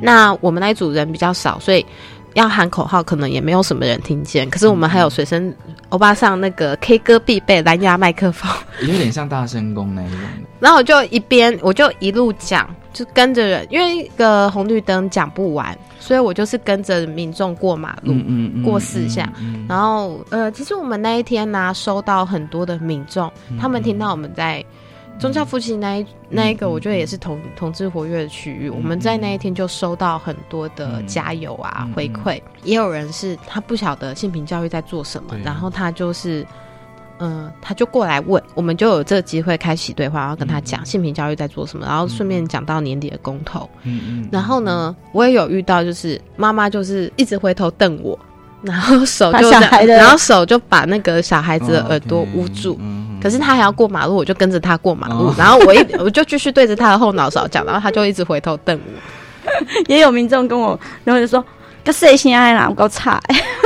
[0.00, 1.84] 那那我们那一组人比较少，所以
[2.34, 4.48] 要喊口号可能也没有什么人听见。
[4.50, 5.54] 可是我们还有随身
[5.88, 10.18] 欧巴上那个 K 歌必备蓝牙麦克风，有点像大声公那一种。
[10.60, 19.32] 然后我就一边我就一路讲，就跟着人，因为一个红绿灯讲不完，所以我就是跟着民众过马路，嗯过四下。
[19.68, 24.64] 然后呃，其实我们那一天呢，收到很多的民众，他们听到我们在。
[25.22, 28.68] 宗教父亲那一那一个，我觉得也是同同志活跃的区域。
[28.68, 36.44] 我们在那一天就收到很多的加油啊回馈，也有人是他不晓得性平教育在做什么，然后他就是，
[37.20, 43.70] 嗯，他就过来问，我们就有这个机会开启对话，然后跟他讲性平教育在做什么，然后顺便讲到年底的公投。
[43.84, 44.28] 嗯嗯。
[44.32, 48.18] 然后呢，我也有遇到，就是妈妈就是一直回头瞪我，
[48.62, 52.78] 然后手就然后手就把那个小孩子的耳朵捂住。
[53.22, 59.00] 可是他还要过马路，我就跟着他过马路，然后我一我就继续对着他的后脑勺讲，然后他就一直回头瞪我。
[59.86, 61.44] 也有民众跟我，然后就说
[61.84, 63.20] ：“个谁心爱啦，我够差。”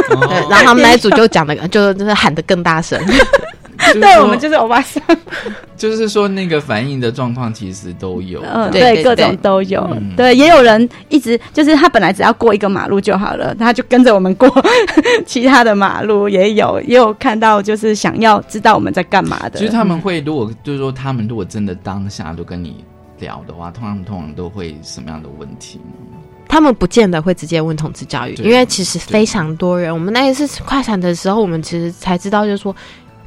[0.09, 3.01] 对，然后他们那一组就讲的，就就是喊的更大声。
[3.93, 5.03] 对，我们就是欧巴桑。
[5.77, 9.87] 就是说，那个反应的状况其实都有，嗯，对，各种都有。
[10.17, 14.51] 对，也有人一直就是他本来只要过一个马路就好了，他就跟着我们过
[15.27, 19.59] 其他的马路，也有也有看到就是想要知道我们在干嘛的。
[19.59, 22.83] 其实他们会，如果就是说他们如果真的当下都跟你
[23.19, 26.17] 聊的话，通常通常都会什么样的问题呢？
[26.49, 29.93] 他们不见得会直接问同志教育，因为其实非常多人。
[29.93, 32.75] 我们那一次快闪的时候，我们其实才知道，就是说。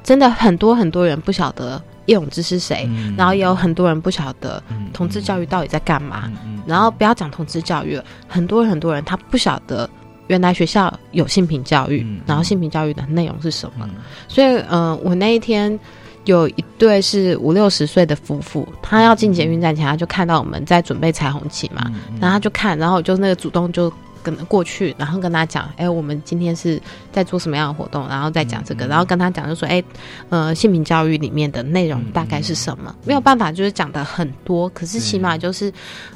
[0.03, 4.61] 真的很多很多人不晓得叶永志是谁，然后也有很多人不晓得
[4.93, 6.31] 同志教育到底在干嘛。
[6.65, 9.89] 然后不要讲同志教育了，很多很多人他不晓得
[10.27, 13.87] 原来学校有性平教育，然后性平教育的内容是什么。
[14.27, 15.79] 所以，呃，我那一天
[16.25, 21.91] 有一对是五六十岁的夫妇，他要进捷运站前，他就看到我们在准备彩虹旗嘛，
[22.21, 23.91] 然后他就看，然后我就那个主动就
[24.35, 29.83] 跟过去，然后跟他讲，哎，我们今天是在做什么样的活动，然后再讲这个，然后跟他讲就说，哎，
[30.29, 32.95] 呃，性平教育里面的内容大概是什么？
[33.05, 35.71] 没有办法，就是讲的很多，可是起码就是，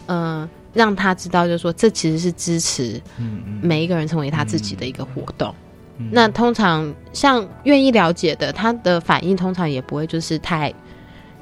[0.06, 3.02] 呃，让他知道，就是说这其实是支持
[3.62, 5.54] 每一个人成为他自己的一个活动。
[6.12, 10.74] 那通常像愿意了解的，他的反应通常也不会就是太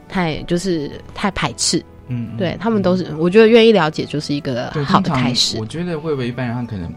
[0.10, 1.84] 太就是太排斥。
[2.12, 5.66] 嗯，对他们都是，我觉得愿意了解就是一个对好的开始我。
[5.66, 6.94] 觉得会不会一般人他可能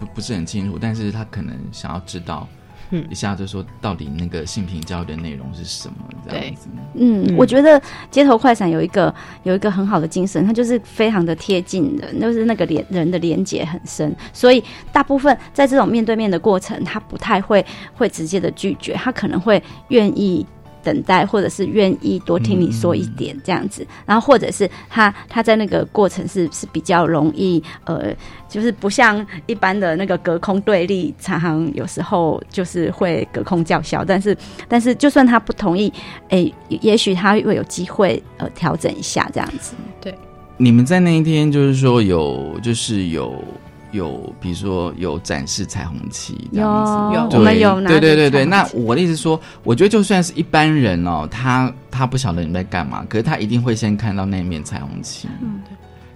[0.00, 2.48] 不不是很清楚，但是他可能想要知道，
[2.90, 5.94] 嗯一下就说到底那个性平教育的内容是什么
[6.26, 6.68] 这样子。
[6.94, 14.62] 嗯，我觉得街头快闪有一个有一个很好的精神，它就是非常的贴近人，就是那个连人的连接很深，所以
[14.92, 20.46] 大部分在这种面对面的过程，他不太会会直接的拒绝，他可能会愿意。
[20.84, 28.14] 等待，或者是愿意多听你说一点这样子，然后或者是他他在那个过程是是比较容易，呃，
[28.48, 34.36] 就是不像一般的那个隔空对立，常常有时候就是会隔空叫嚣，但是
[34.68, 35.92] 但是就算他不同意，
[36.28, 39.74] 诶、也许他会有机会呃调整一下这样子。
[40.00, 40.14] 对，
[40.56, 43.42] 你们在那一天就是说有就是有
[43.94, 48.44] 有，比如说有展示彩虹旗这样子，对有我们有对对对对。
[48.44, 55.60] 那我的意思是说，我觉得就算是一般人哦，他他不晓得你们在干嘛，可是他一定会先看到那面彩虹旗，嗯，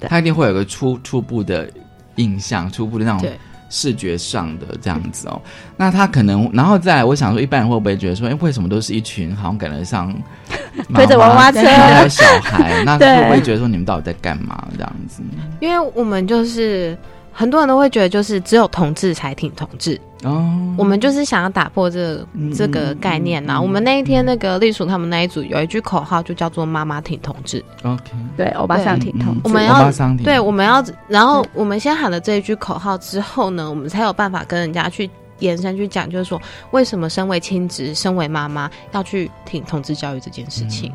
[0.01, 1.71] 他一定会有个初初步的
[2.17, 3.39] 印象，初步的那种对
[3.71, 5.41] 视觉上的这样子哦。
[5.77, 10.13] 那他可能，然后再来，我想说，一般人会不会觉得说，哎，为什么都是一群好像感觉上
[10.95, 11.61] 推着娃娃车？
[11.63, 15.23] 还有小孩， 那对会不会觉得说你们到底在干嘛这样子？
[15.61, 16.97] 因为我们就是
[17.39, 19.97] 很多人都会觉得，就是只有同志才挺同志。
[20.25, 20.45] 哦，
[20.77, 27.65] 我们就是想要打破这个、这个概念呐、我们那一天那个隶属他们那一组有一句口号，就叫做“妈妈挺同志”。
[27.85, 28.03] OK，
[28.37, 29.89] 对，欧巴桑挺同志，我们要
[30.25, 35.09] 对，我们要，然后我们先喊了这一句口号之后呢，我们才有办法跟人家去
[35.39, 40.93] 延伸去讲，就是说为什么身为亲职、身为妈妈要去挺同志教育这件事情。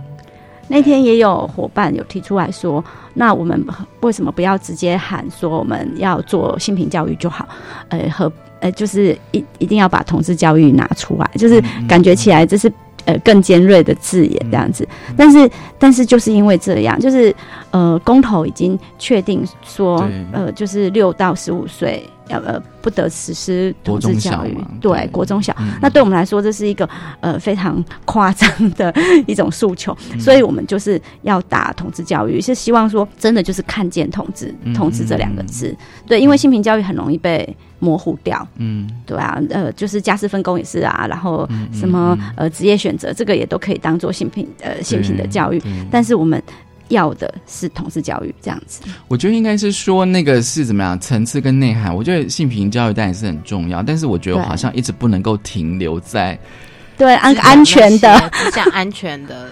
[0.68, 2.84] 那天也有伙伴有提出来说，
[3.14, 3.64] 那我们
[4.02, 7.48] 为什么不要直接喊说我们要做性平教育就好？
[7.90, 12.72] 呃，和呃，就是一一定要把同志教育拿出来，就是感觉起来这是
[13.06, 14.88] 呃更尖锐的字眼这样子。
[15.18, 17.36] 但是但是就是因为这样，就是
[17.72, 22.10] 呃公投已经确定说，呃就是六到十五岁。
[22.30, 24.54] 要呃不得实施同志国中小教育。
[24.54, 25.08] 嘛，对对。
[25.08, 25.56] 国中小。
[25.60, 26.88] 嗯，那对我们来说这是一个
[27.20, 28.94] 呃非常夸张的
[29.28, 30.20] 一种诉求，嗯。
[30.20, 35.76] 所以我们就是要打同志教育，是希望说真的就是看见同志嗯，同志这两个字，
[36.08, 45.62] 对，因为性平教育很容易被模糊掉，嗯，对啊，呃，就是家事分工也是啊，然后嗯什么呃职业选择，这个也都可以当做性平呃性平的教育，
[45.92, 46.42] 但是我们
[46.90, 51.96] 要的是同事教育这样子，我觉得应该是说那个是怎么样层次跟内涵。
[51.96, 56.38] 我觉得性平教育当然是很重要，但是我觉得我好像一直不能够停留在
[56.98, 59.50] 对安安全的，只讲安全的，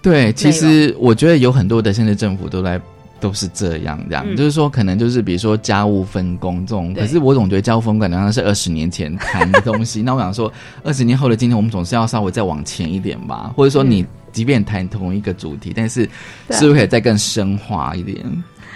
[0.00, 0.32] 对。
[0.32, 2.80] 其实我觉得有很多的现在政府都在。
[3.20, 10.02] 都是这样，这样、嗯就是说，可能就是比如说家务分工这种，可是我总觉得家务分工好像是二十年前谈的东西。
[10.02, 10.52] 那我想说，
[10.84, 14.06] 二十年后的今天，我们总是要稍微再往前一点吧，或者说你
[14.38, 16.08] 即便谈同一个主题，但是
[16.50, 18.24] 是不是可以再更深化一点？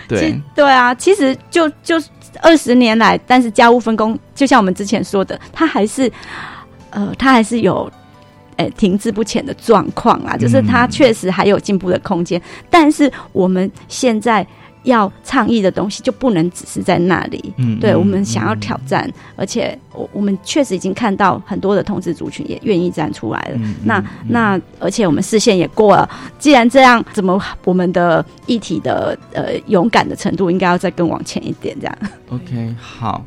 [0.08, 2.02] 对，对啊，其实就就
[2.40, 6.10] 二十年来，但是家务分工，就像我们之前说的，它还是
[6.90, 7.88] 呃，它还是有。
[8.56, 14.46] 呃，停滞不前的状况啊，就是它确实还有进步的空间，但是我们现在
[14.84, 17.38] 要倡议的东西就不能只是在那里。
[17.40, 23.56] 对嗯对我们想要挑战，而且我我们确实已经看到很多的同志族群也愿意站出来了。
[23.56, 26.08] 嗯那那而且我们视线也过了，
[26.38, 31.76] 既然这样，怎么我们的议题的呃勇敢的程度应该要再更往前一点？
[31.80, 31.98] 这样
[32.30, 33.24] OK，好。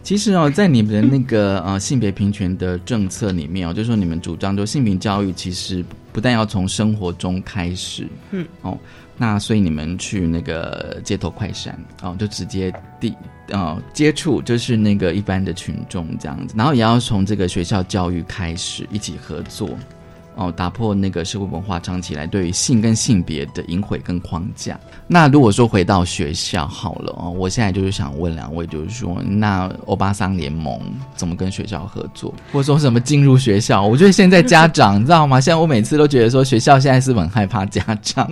[0.00, 8.78] 其实哦，在你们的那个呃性别平权的政策里面哦，就是说你们主张，就性平教育其实不但要从生活中开始，嗯，哦，
[9.18, 13.14] 那所以你们去那个街头快闪哦，就直接地
[13.50, 19.70] 呃接触，就是那个一般的群众这样子，然后也要从这个学校教育开始一起合作。
[20.40, 24.78] 哦，打破那个社会文化长期来对于性跟性别的隐晦跟框架。
[25.08, 30.80] 那如果说回到学校好了哦，我现在就是想问两位，就是说，那欧巴桑联盟
[31.16, 33.82] 怎么跟学校合作，或者说什么进入学校？
[33.84, 35.40] 我觉得现在家长你知道吗？
[35.40, 38.30] 现在我每次都觉得说学校现在是很害怕家长。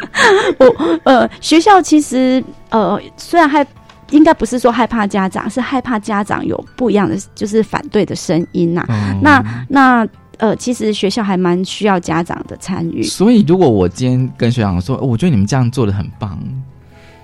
[0.58, 3.66] 我呃，学校其实呃，虽然害。
[4.12, 10.06] 应该不是说害怕家长，是害怕家长有不一样的，就是反对的声音呐、哦那那
[10.38, 13.02] 呃，其实学校还蛮需要家长的参与。
[13.02, 16.38] 所以，如果我今天跟学长说，哦我觉得你们这样做的很棒，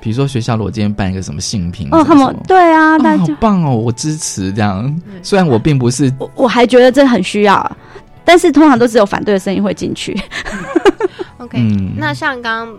[0.01, 4.93] 比如说学校如果今天办一个什么性评哦，他们对啊，那哦，好、棒哦，我支持这样。
[5.23, 7.77] 虽然我并不是我我还觉得这很需要，
[8.25, 10.21] 但是通常都只有反对的声音会进去。
[11.53, 12.79] OK，、嗯那像刚刚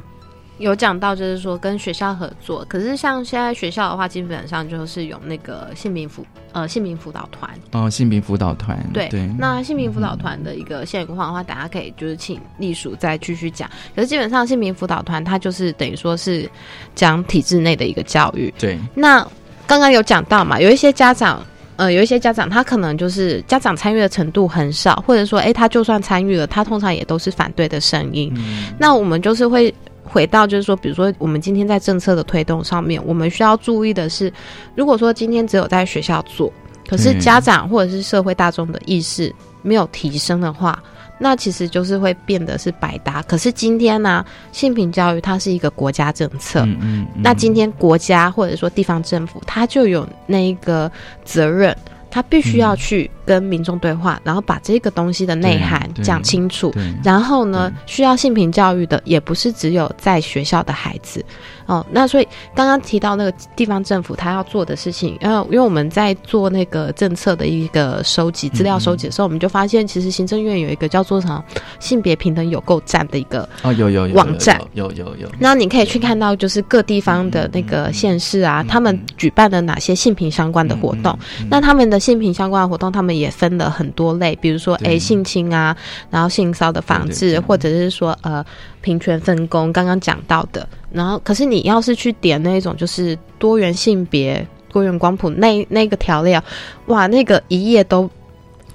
[0.58, 7.50] 有讲到，就是说跟学校合作，可是像现在学校的话，基本上就是有那个性平辅呃性平辅导团。
[7.72, 13.70] 哦性平辅导团，对，对，那性平辅导团的一个现况的话，大家可以就是请隶属再继续讲。
[13.96, 16.50] 可是基本上性平辅导团它就是等于说是
[16.94, 18.54] 讲体制内的一个教育。
[18.58, 19.26] 对，那
[19.66, 21.44] 刚刚有讲到嘛，有一些家长。
[21.76, 28.32] 呃，有一些家长他可能就是家长参与的程度很少，或者说，哎，他就算参与了，他通常也都是反对的声音。
[28.78, 34.32] 那我们就是会回到，就是说，比如说我们今天在政策的推动上面，我们需要注意的是，
[34.76, 36.52] 如果说今天只有在学校做，
[36.88, 40.82] 可是家长或者是社会大众的意识没有提升的话，
[41.24, 43.24] 那其实就是会变得是百搭。
[43.24, 50.92] 可是今天呢、性平教育它是一个国家政策，嗯嗯嗯那今天国家或者说地方政府，它就有那一个
[51.24, 51.74] 责任。
[52.14, 56.72] 他必须要去跟民众对话，然后把这个东西的内涵讲清楚。
[57.04, 61.26] 然后呢，需要性平教育的也不是只有在学校的孩子
[61.66, 61.86] 哦。
[61.92, 71.44] 那所以刚刚提到那个地方政府他要做的事情，呃，因为我们在做那个政策的一个收集资料收集的时候，我们就发现其实行政院有一个叫做什么
[71.80, 75.24] 性别平等有够站的一个哦有有有网站，有有有。
[75.24, 81.18] 有，那你可以去看到，就是各地方的那个县市啊，他们举办了哪些性平相关的活动。
[81.50, 85.76] 那他们的性平相关的活动，他们也分了很多类，比如说诶性侵啊，
[86.10, 88.44] 然后性骚的防治，或者是说呃
[88.84, 90.68] 平权分工，刚刚讲到的。
[90.92, 96.44] 然后，可是你要是去点那种就是多元性别、多元光谱那那个调料，
[96.86, 98.08] 哇，那个一页都。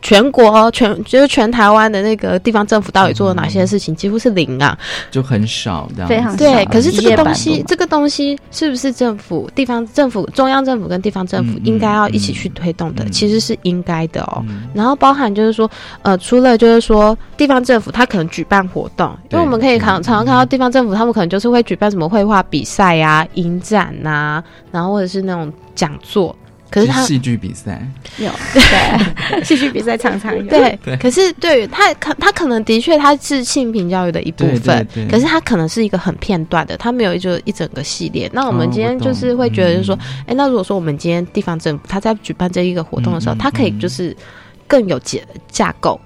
[0.01, 4.77] 全国哦全就是全台湾的那个地方政府到底做了哪些事情，几乎是零啊。
[5.11, 13.05] 就很少这样，非常对，可是这个东西，这个东西是不是政府、地方政府、中央政府跟地方政府应该要一起去推动的？
[13.11, 14.45] 其实是应该的哦。
[14.75, 15.71] 然后包含就是说，
[16.03, 26.35] 呃，除了就是说地方政府，他可能举办活动，因为我们可以常常常看到地方政府，他们可能就是会举办什么绘画比赛呀、影展呐，然后或者是那种讲座。
[26.71, 27.81] 可是他戏剧比赛。
[28.19, 29.43] 有 对。
[29.45, 30.43] 戏剧比赛常常有。
[30.45, 30.97] 对对。
[30.97, 38.31] 可是对于他可他可能的确他是性平教育的一部分，对对可是他可能是一个很片段的，他没有一就一整个系列。
[38.33, 44.17] 那我们哦今天就是会觉得，就是说，哎、那如果说我们今天地方政府他在举办这一个活动的时候，嗯嗯他可以就是
[44.67, 45.99] 更有结架构。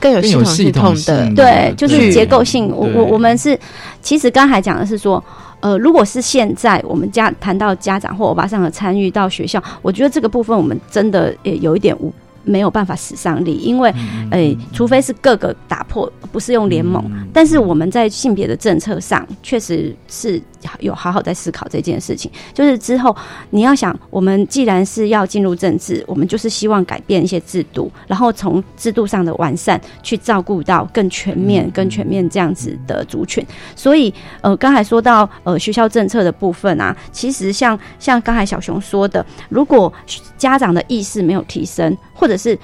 [0.00, 2.68] 更有系统系统系统的对，就是结构性。
[2.68, 3.58] 我我我们是，
[4.00, 5.22] 其实刚才讲的是说，
[5.60, 12.12] 呃，如果是现在我们家谈到家长或欧巴上的参与到学校，我觉得这个部分我们真的也有一点无。
[12.48, 13.92] 没有办法使上力，因为，
[14.30, 17.04] 诶、除非是各个打破，不是用联盟。
[17.32, 20.42] 但是我们在性别的政策上，确实是
[20.80, 22.30] 有好好在思考这件事情。
[22.54, 23.14] 就是之后
[23.50, 33.44] 你要想，我们既然是要进入政治，我们就是希望改变一些制度，然后从制度上的完善去照顾到更全面、更全面这样子的族群。
[33.76, 39.92] 所以，呃，刚才说到呃学校政策的部分啊，其实像像刚才小熊说的，如果
[40.36, 42.58] 家长的意识没有提升，或者是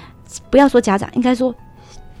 [0.49, 1.55] 不要说家长，应该说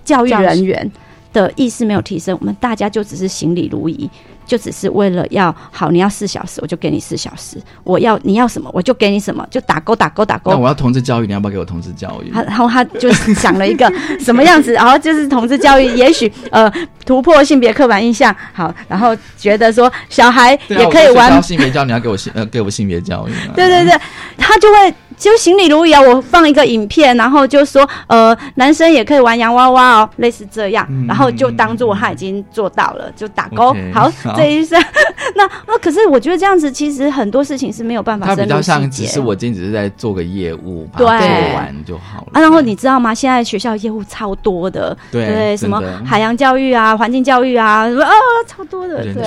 [0.05, 0.89] 教育人员
[1.33, 4.09] 的意识没有提升，我们大家就只是行礼如仪。
[4.47, 10.51] 就只是为了要好，你要四小时，我就给你四小时；我要你要什么，我就给你什么，就打勾打勾打勾。
[10.51, 12.29] 那我要同志教育，你要不要给我同志教育？
[12.29, 16.71] 他然后他就想了一个 什么样子，然后就是同志教育，也许呃
[17.07, 23.53] 突破性别刻板印象，好，然后觉得说小孩也可以玩性别教育，你要给我性呃给我性别教育啊。
[23.55, 23.99] 对对对，
[24.37, 26.01] 他就会就行李如仪啊。
[26.01, 33.75] 我放一个影片，然后就说呃，男生也可以玩洋娃娃哦，类似这样，然后就当做他已经做到了，就打勾。
[33.93, 34.79] 好，好这一生
[35.35, 42.27] 那那可是我觉得这样子，其实很多事情是没有办法它比深入细较像只是我今天只是在做个业务，把对它做完就好了。
[42.33, 43.13] 啊，然后你知道吗？
[43.13, 48.11] 现在学校业务超多的，对什么海洋教育啊、环境教育啊，什么啊，
[48.47, 49.23] 超多的，对，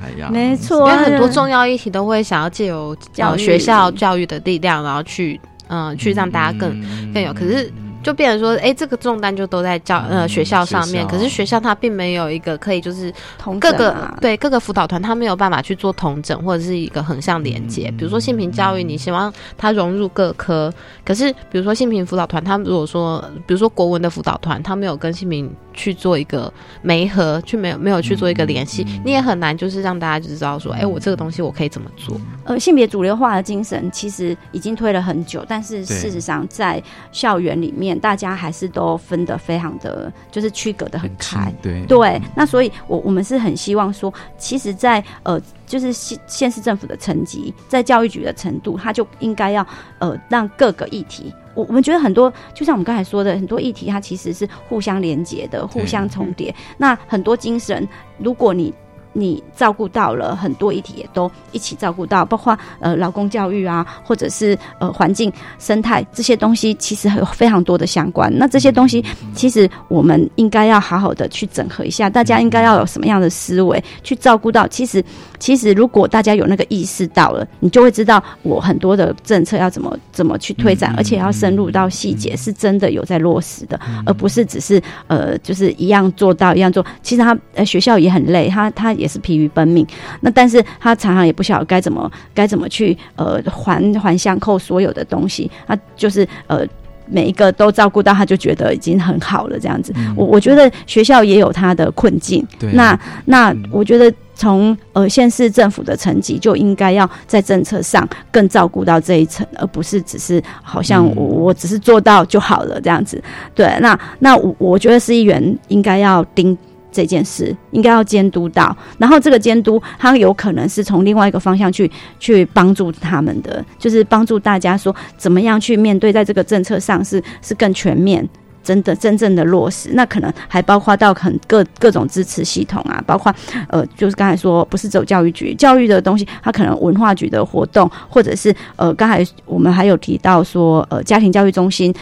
[0.00, 5.40] 海洋，没错，因为很多重要议题都会想要借由教呃学校教育的力量，然后去
[5.72, 6.70] 嗯、去让大家更、
[7.14, 7.32] 更有。
[7.32, 7.72] 可是
[8.02, 17.92] 就变成说，哎，这个重担就都在教呃学校上面，可是学校它并没有一个可以就是同各个、对各个辅导团，它没有办法去做同整或者是一个横向连接。
[17.96, 20.72] 比如说性平教育，你希望它融入各科，
[21.04, 32.20] 可是比如说性平辅导团，他们如果说比如说国文的辅导团，他没有跟性平去做一个媒合，去没有没有去做一个联系，你也很难就是让大家就知道说，哎，我这个东西我可以怎么做。
[32.44, 41.52] 呃，性别主流化的精神其实已经推了很久，但是事实上在校园里面面，大家还是都分得非常的，就是区隔的很开。
[41.62, 49.66] 对对，那所以我我们是很希望说，其实在，呃，就是县县市政府的层级，在教育局的程度，它就应该要
[49.98, 51.32] 呃让各个议题。
[51.54, 56.54] 我我们觉得很多，就像我们刚才说的，很多议题它其实是互相连接的，互相重叠。
[56.78, 57.86] 那很多精神，
[58.16, 58.72] 如果你
[59.12, 68.32] 你照顾到了很多议题，也都一起照顾到，包括呃劳工教育啊，或者是呃环境生态这些东西，其实有非常多的相关。
[68.36, 69.04] 那这些东西，
[69.34, 74.66] 其实我们应该要好好的去整合一下，大家应该要有什么样的思维去照顾到。
[74.66, 75.04] 其实，
[75.38, 86.82] 其实如果大家有那个意识到了，你就会知道我很多的政策要怎么怎么去推展，而且要深入到细节，是真的有在落实的，而不是只是呃就是一样做到一样做。
[87.02, 88.96] 其实他呃学校也很累，他他。
[89.02, 89.84] 也是疲于奔命，
[90.20, 96.64] 那但是他常常也不晓得该怎么该怎么去呃环环相扣所有的东西，他就是呃
[97.06, 99.92] 每一个都照顾到，他就觉得已经很好了这样子。
[100.16, 113.22] 我我觉得学校也有他的困境，对那那我觉得从呃县市政府的层级就应该要在政策上更照顾到这一层，而不是只是好像我我只是做到就好了这样子。
[113.54, 116.56] 对，那那我我觉得市议员应该要盯。
[116.92, 121.90] 这件事应该要监督到，然后这个监督，它有可能是从另外一个方向去
[122.20, 128.28] 去帮助他们的，就是帮助大家说怎么样去面对，在这个政策上是是更全面。
[128.64, 133.34] 真的真正的落实，那可能还包括到很各各种支持系统啊，包括
[133.66, 141.92] 呃，就是刚才说不是走教育局教育的东西，它可能文化局的活动，或者是呃，刚才我们还有提到说呃，家庭教育中心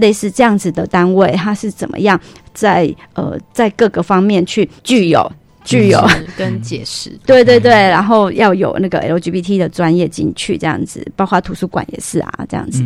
[0.00, 2.18] 类似这样子的单位，它是怎么样
[2.58, 5.32] 在呃在各个方面去具有
[5.64, 6.04] 具有。
[6.36, 12.82] 跟解释， 对对对，然后要有那个 LGBT 的专业进去，这样子，包括图书馆也是啊，这样子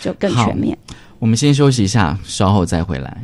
[0.00, 0.76] 就更全面。
[1.18, 3.16] 我们先休息一下，稍后再回来。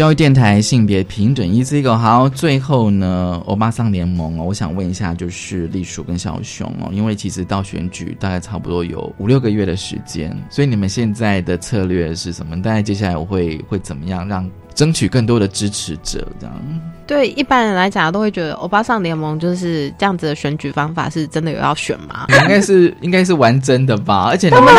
[0.00, 12.62] 教育电台性别平等一 Z 狗好，最后呢，欧巴桑联盟哦，我想问一下，就是栗鼠跟小熊哦，因为其实到选举大概差不多有五六个月的时间，所以你们现在的策略是什么？
[12.62, 16.26] 大概接下来会会怎么样让争取更多的支持者？
[16.40, 22.24] 这样对一般人来讲，都会觉得欧巴桑联盟就是这样子的选举方法，是真的有要选吗？
[22.28, 24.72] 应该是应该是玩真的吧，而且你们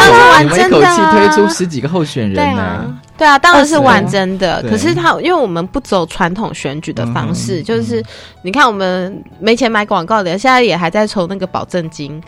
[0.43, 2.97] 你们一口气推出十几个候选人呢。
[3.17, 4.63] 对啊，当然是玩真的。
[4.63, 8.01] 可是他，因为我们不走传统选举的方式，就是
[8.43, 12.23] 你看我们没钱买广告的，现在也还在筹那个保证金。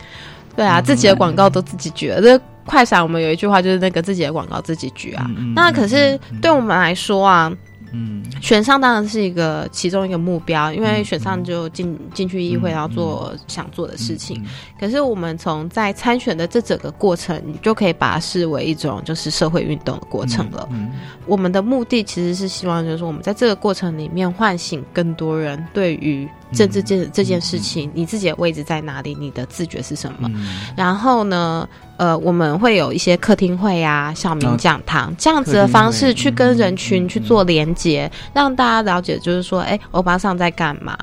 [0.54, 2.20] 对啊，自己的广告都自己举了。
[2.20, 5.24] 这快闪，我们有一句话就是那个自己的广告自己举啊。
[5.56, 7.50] 那可是对我们来说啊。
[7.96, 14.44] 嗯，选上当然是一个其中一个目标，因为选上就进进去议会，然后做想做的事情。
[14.80, 20.68] 可是我们从在参选的这整个过程，你就可以把它视为一种就是社会运动的过程了。
[21.24, 30.28] 我们的目的其实是希望，就是说我们在这个过程里面唤醒更多人对于政治这这件事情，你自己的位置在哪里，你的自觉是什么。
[30.76, 31.68] 然后呢？
[31.96, 40.98] 呃，我们会有一些客厅会啊、小明讲堂这样子的方式去跟人群去做连接，让大家了解，就是说，哎，欧巴桑在干嘛？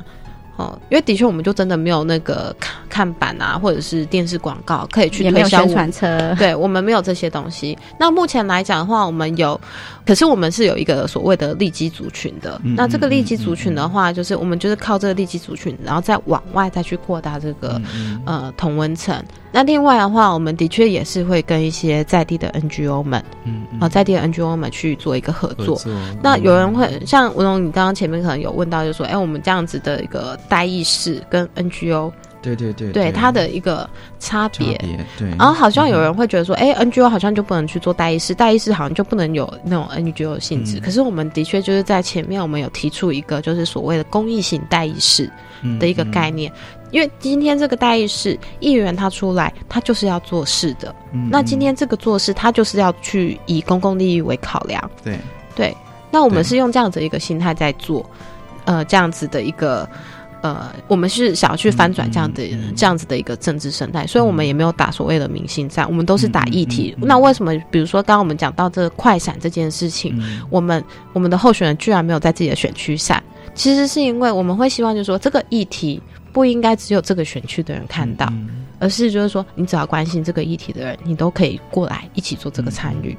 [0.61, 7.77] 哦，因为的确我们就真的没有那个看看板啊，或者是电视广告可以去也没有宣推销我传车， 对我们没有这些东西。
[7.99, 9.59] 那目前来讲的话，我们有，
[10.05, 12.59] 可是我们是有一个所谓的利基族群的。
[12.63, 19.15] 嗯那这个利基族群的话，就是我们就是靠这个利基族群，然后再往外再去扩大这个、嗯呃同温层。
[19.53, 25.75] 那另外的话，我们的确也是会跟一些在地的 NGO 们，嗯啊、在地的 NGO 们去做一个合作。
[25.75, 25.91] 合作
[26.23, 33.89] 那有人会像文龙，你刚刚前面可能有问到，就说，哎，我们这样子的一个代议士跟 NGO 对对对对它的一个
[34.19, 34.77] 差差别。
[35.17, 40.77] 对，然后好像有人会觉得说，哎、n g o 好像就不能去做代议士，代议士好像就不能有那种 NGO 的性质。
[40.79, 45.31] 嗯可是我们的确就是在前面，我们有提出一个就是所谓的公益性代议士
[45.61, 46.51] 嗯的一个概念。
[46.89, 50.93] 因为今天这个代议士议员他出来，他就是要做事的。
[51.13, 54.91] 嗯那今天这个做事，他就是要去以公共利益为考量。
[55.01, 55.17] 对
[55.55, 55.77] 对，
[56.11, 58.03] 那我们是用这样子一个心态在做，
[58.65, 59.87] 呃，这样子的一个。
[60.41, 62.43] 呃，我们是想要去翻转这样的、
[62.75, 66.95] 这样子的一个政治生态，所以我们也没有打所谓的明星战，我们都是打议题。
[66.99, 70.19] 那为什么，比如说刚刚我们讲到这个快闪这件事情，
[70.49, 70.83] 我们
[71.13, 73.23] 我们的候选人居然没有在自己的选区闪，
[73.53, 76.01] 其实是因为我们会希望，就是说这个议题
[76.33, 78.25] 不应该只有这个选区的人看到，
[78.81, 83.15] 而是就是说你只要关心这个议题的人，你都可以过来一起做这个参与。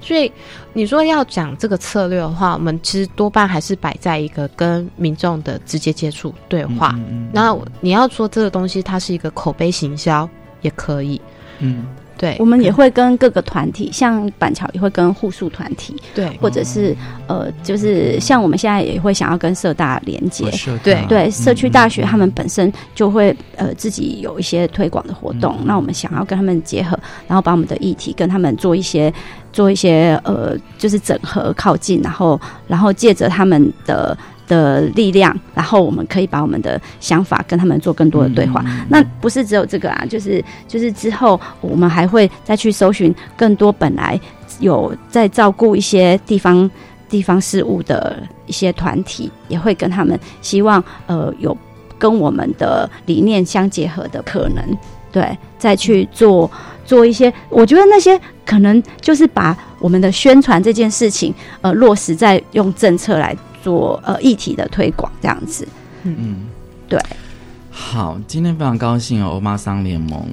[0.00, 0.32] 所以
[0.72, 6.98] 你说要讲这个策略的话，我们其实多半还是摆在一个跟民众的直接接触对话。
[7.30, 10.28] 那你要说这个东西它是一个口碑行销
[10.62, 11.20] 也可以，
[11.58, 11.84] 嗯，
[12.16, 16.96] 对，我们也会跟各个团体，像板桥也会跟护树团体，对，或者是
[17.26, 20.44] 呃，就是像我们现在也会想要跟社大连接。
[20.82, 21.04] 对。
[21.08, 29.12] 对，嗯社区大学他们本身就会呃自己有一些推广的活动，那我们想要跟他们结合，然后把我们的议题跟他们做一些
[29.52, 34.16] 做一些呃，就是整合靠近，然后然后借着他们的。
[34.46, 38.64] 的力量，然后我们可以把我们的想法跟他们做更多的对话。
[38.88, 44.20] 那不是只有这个啊，就是就是之后我们还会再去搜寻更多本来
[44.60, 46.70] 有在照顾一些地方
[47.08, 51.56] 地方事务的一些团体，也会跟他们希望呃有
[51.98, 54.78] 跟我们的理念相结合的可能，
[55.12, 56.50] 对，再去做
[56.84, 65.66] 做一些，我觉得那些可能就是把我们的宣传这件事情呃落实在用政策来做呃议题的推广这样子，
[66.02, 66.46] 嗯，
[66.88, 67.00] 对。
[67.70, 70.26] 好，今天非常高兴哦，欧巴桑联盟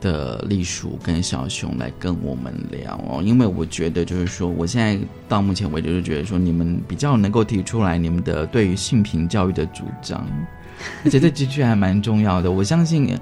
[0.00, 4.98] 的栗鼠跟小熊来跟我们聊哦，因为我觉得就是说，我现在
[5.28, 10.26] 到目前为止就觉得说，你们比较能够提出来你们的对于性平教育的主张，
[11.04, 12.50] 而且这几句还蛮重要的。
[12.50, 13.14] 我相信，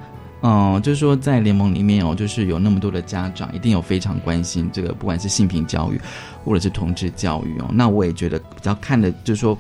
[0.47, 6.01] 嗯、就是说在联盟里面哦，就是有那么多的家长，一定有非常关心这个，不管是性平教育
[6.45, 7.67] 或者是同志教育哦。
[7.73, 9.59] 那我也觉得比较看的，就是说。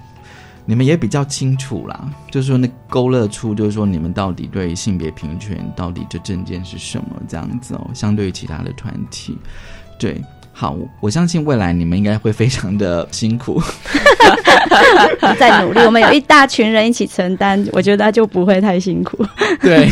[0.68, 9.38] 你们也比较清楚啦，就是说那勾勒出，就是说你们到底对性别平权到底这证件是什么这样子哦，相对于其他的团体，
[9.96, 10.20] 对，
[10.58, 13.60] 好，我相信未来你们应该会非常的辛苦，
[15.38, 19.22] 在努力，我们有一大群人一起承担，我觉得就不会太辛苦。
[19.60, 19.86] 对，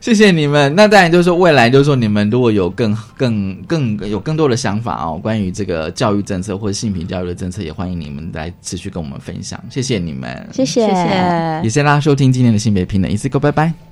[0.00, 0.74] 谢谢你们。
[0.74, 9.62] 那当然就是说，未来就是说，你们如果有更、更、更有更多的想法哦，关于这个教育政策或者性平教育的政策，也欢迎你们来持续跟我们分享。
[9.70, 11.04] 谢谢你们，谢谢，谢谢
[11.62, 13.89] 也谢谢大家收听今天的性别平等，一次 go，拜拜。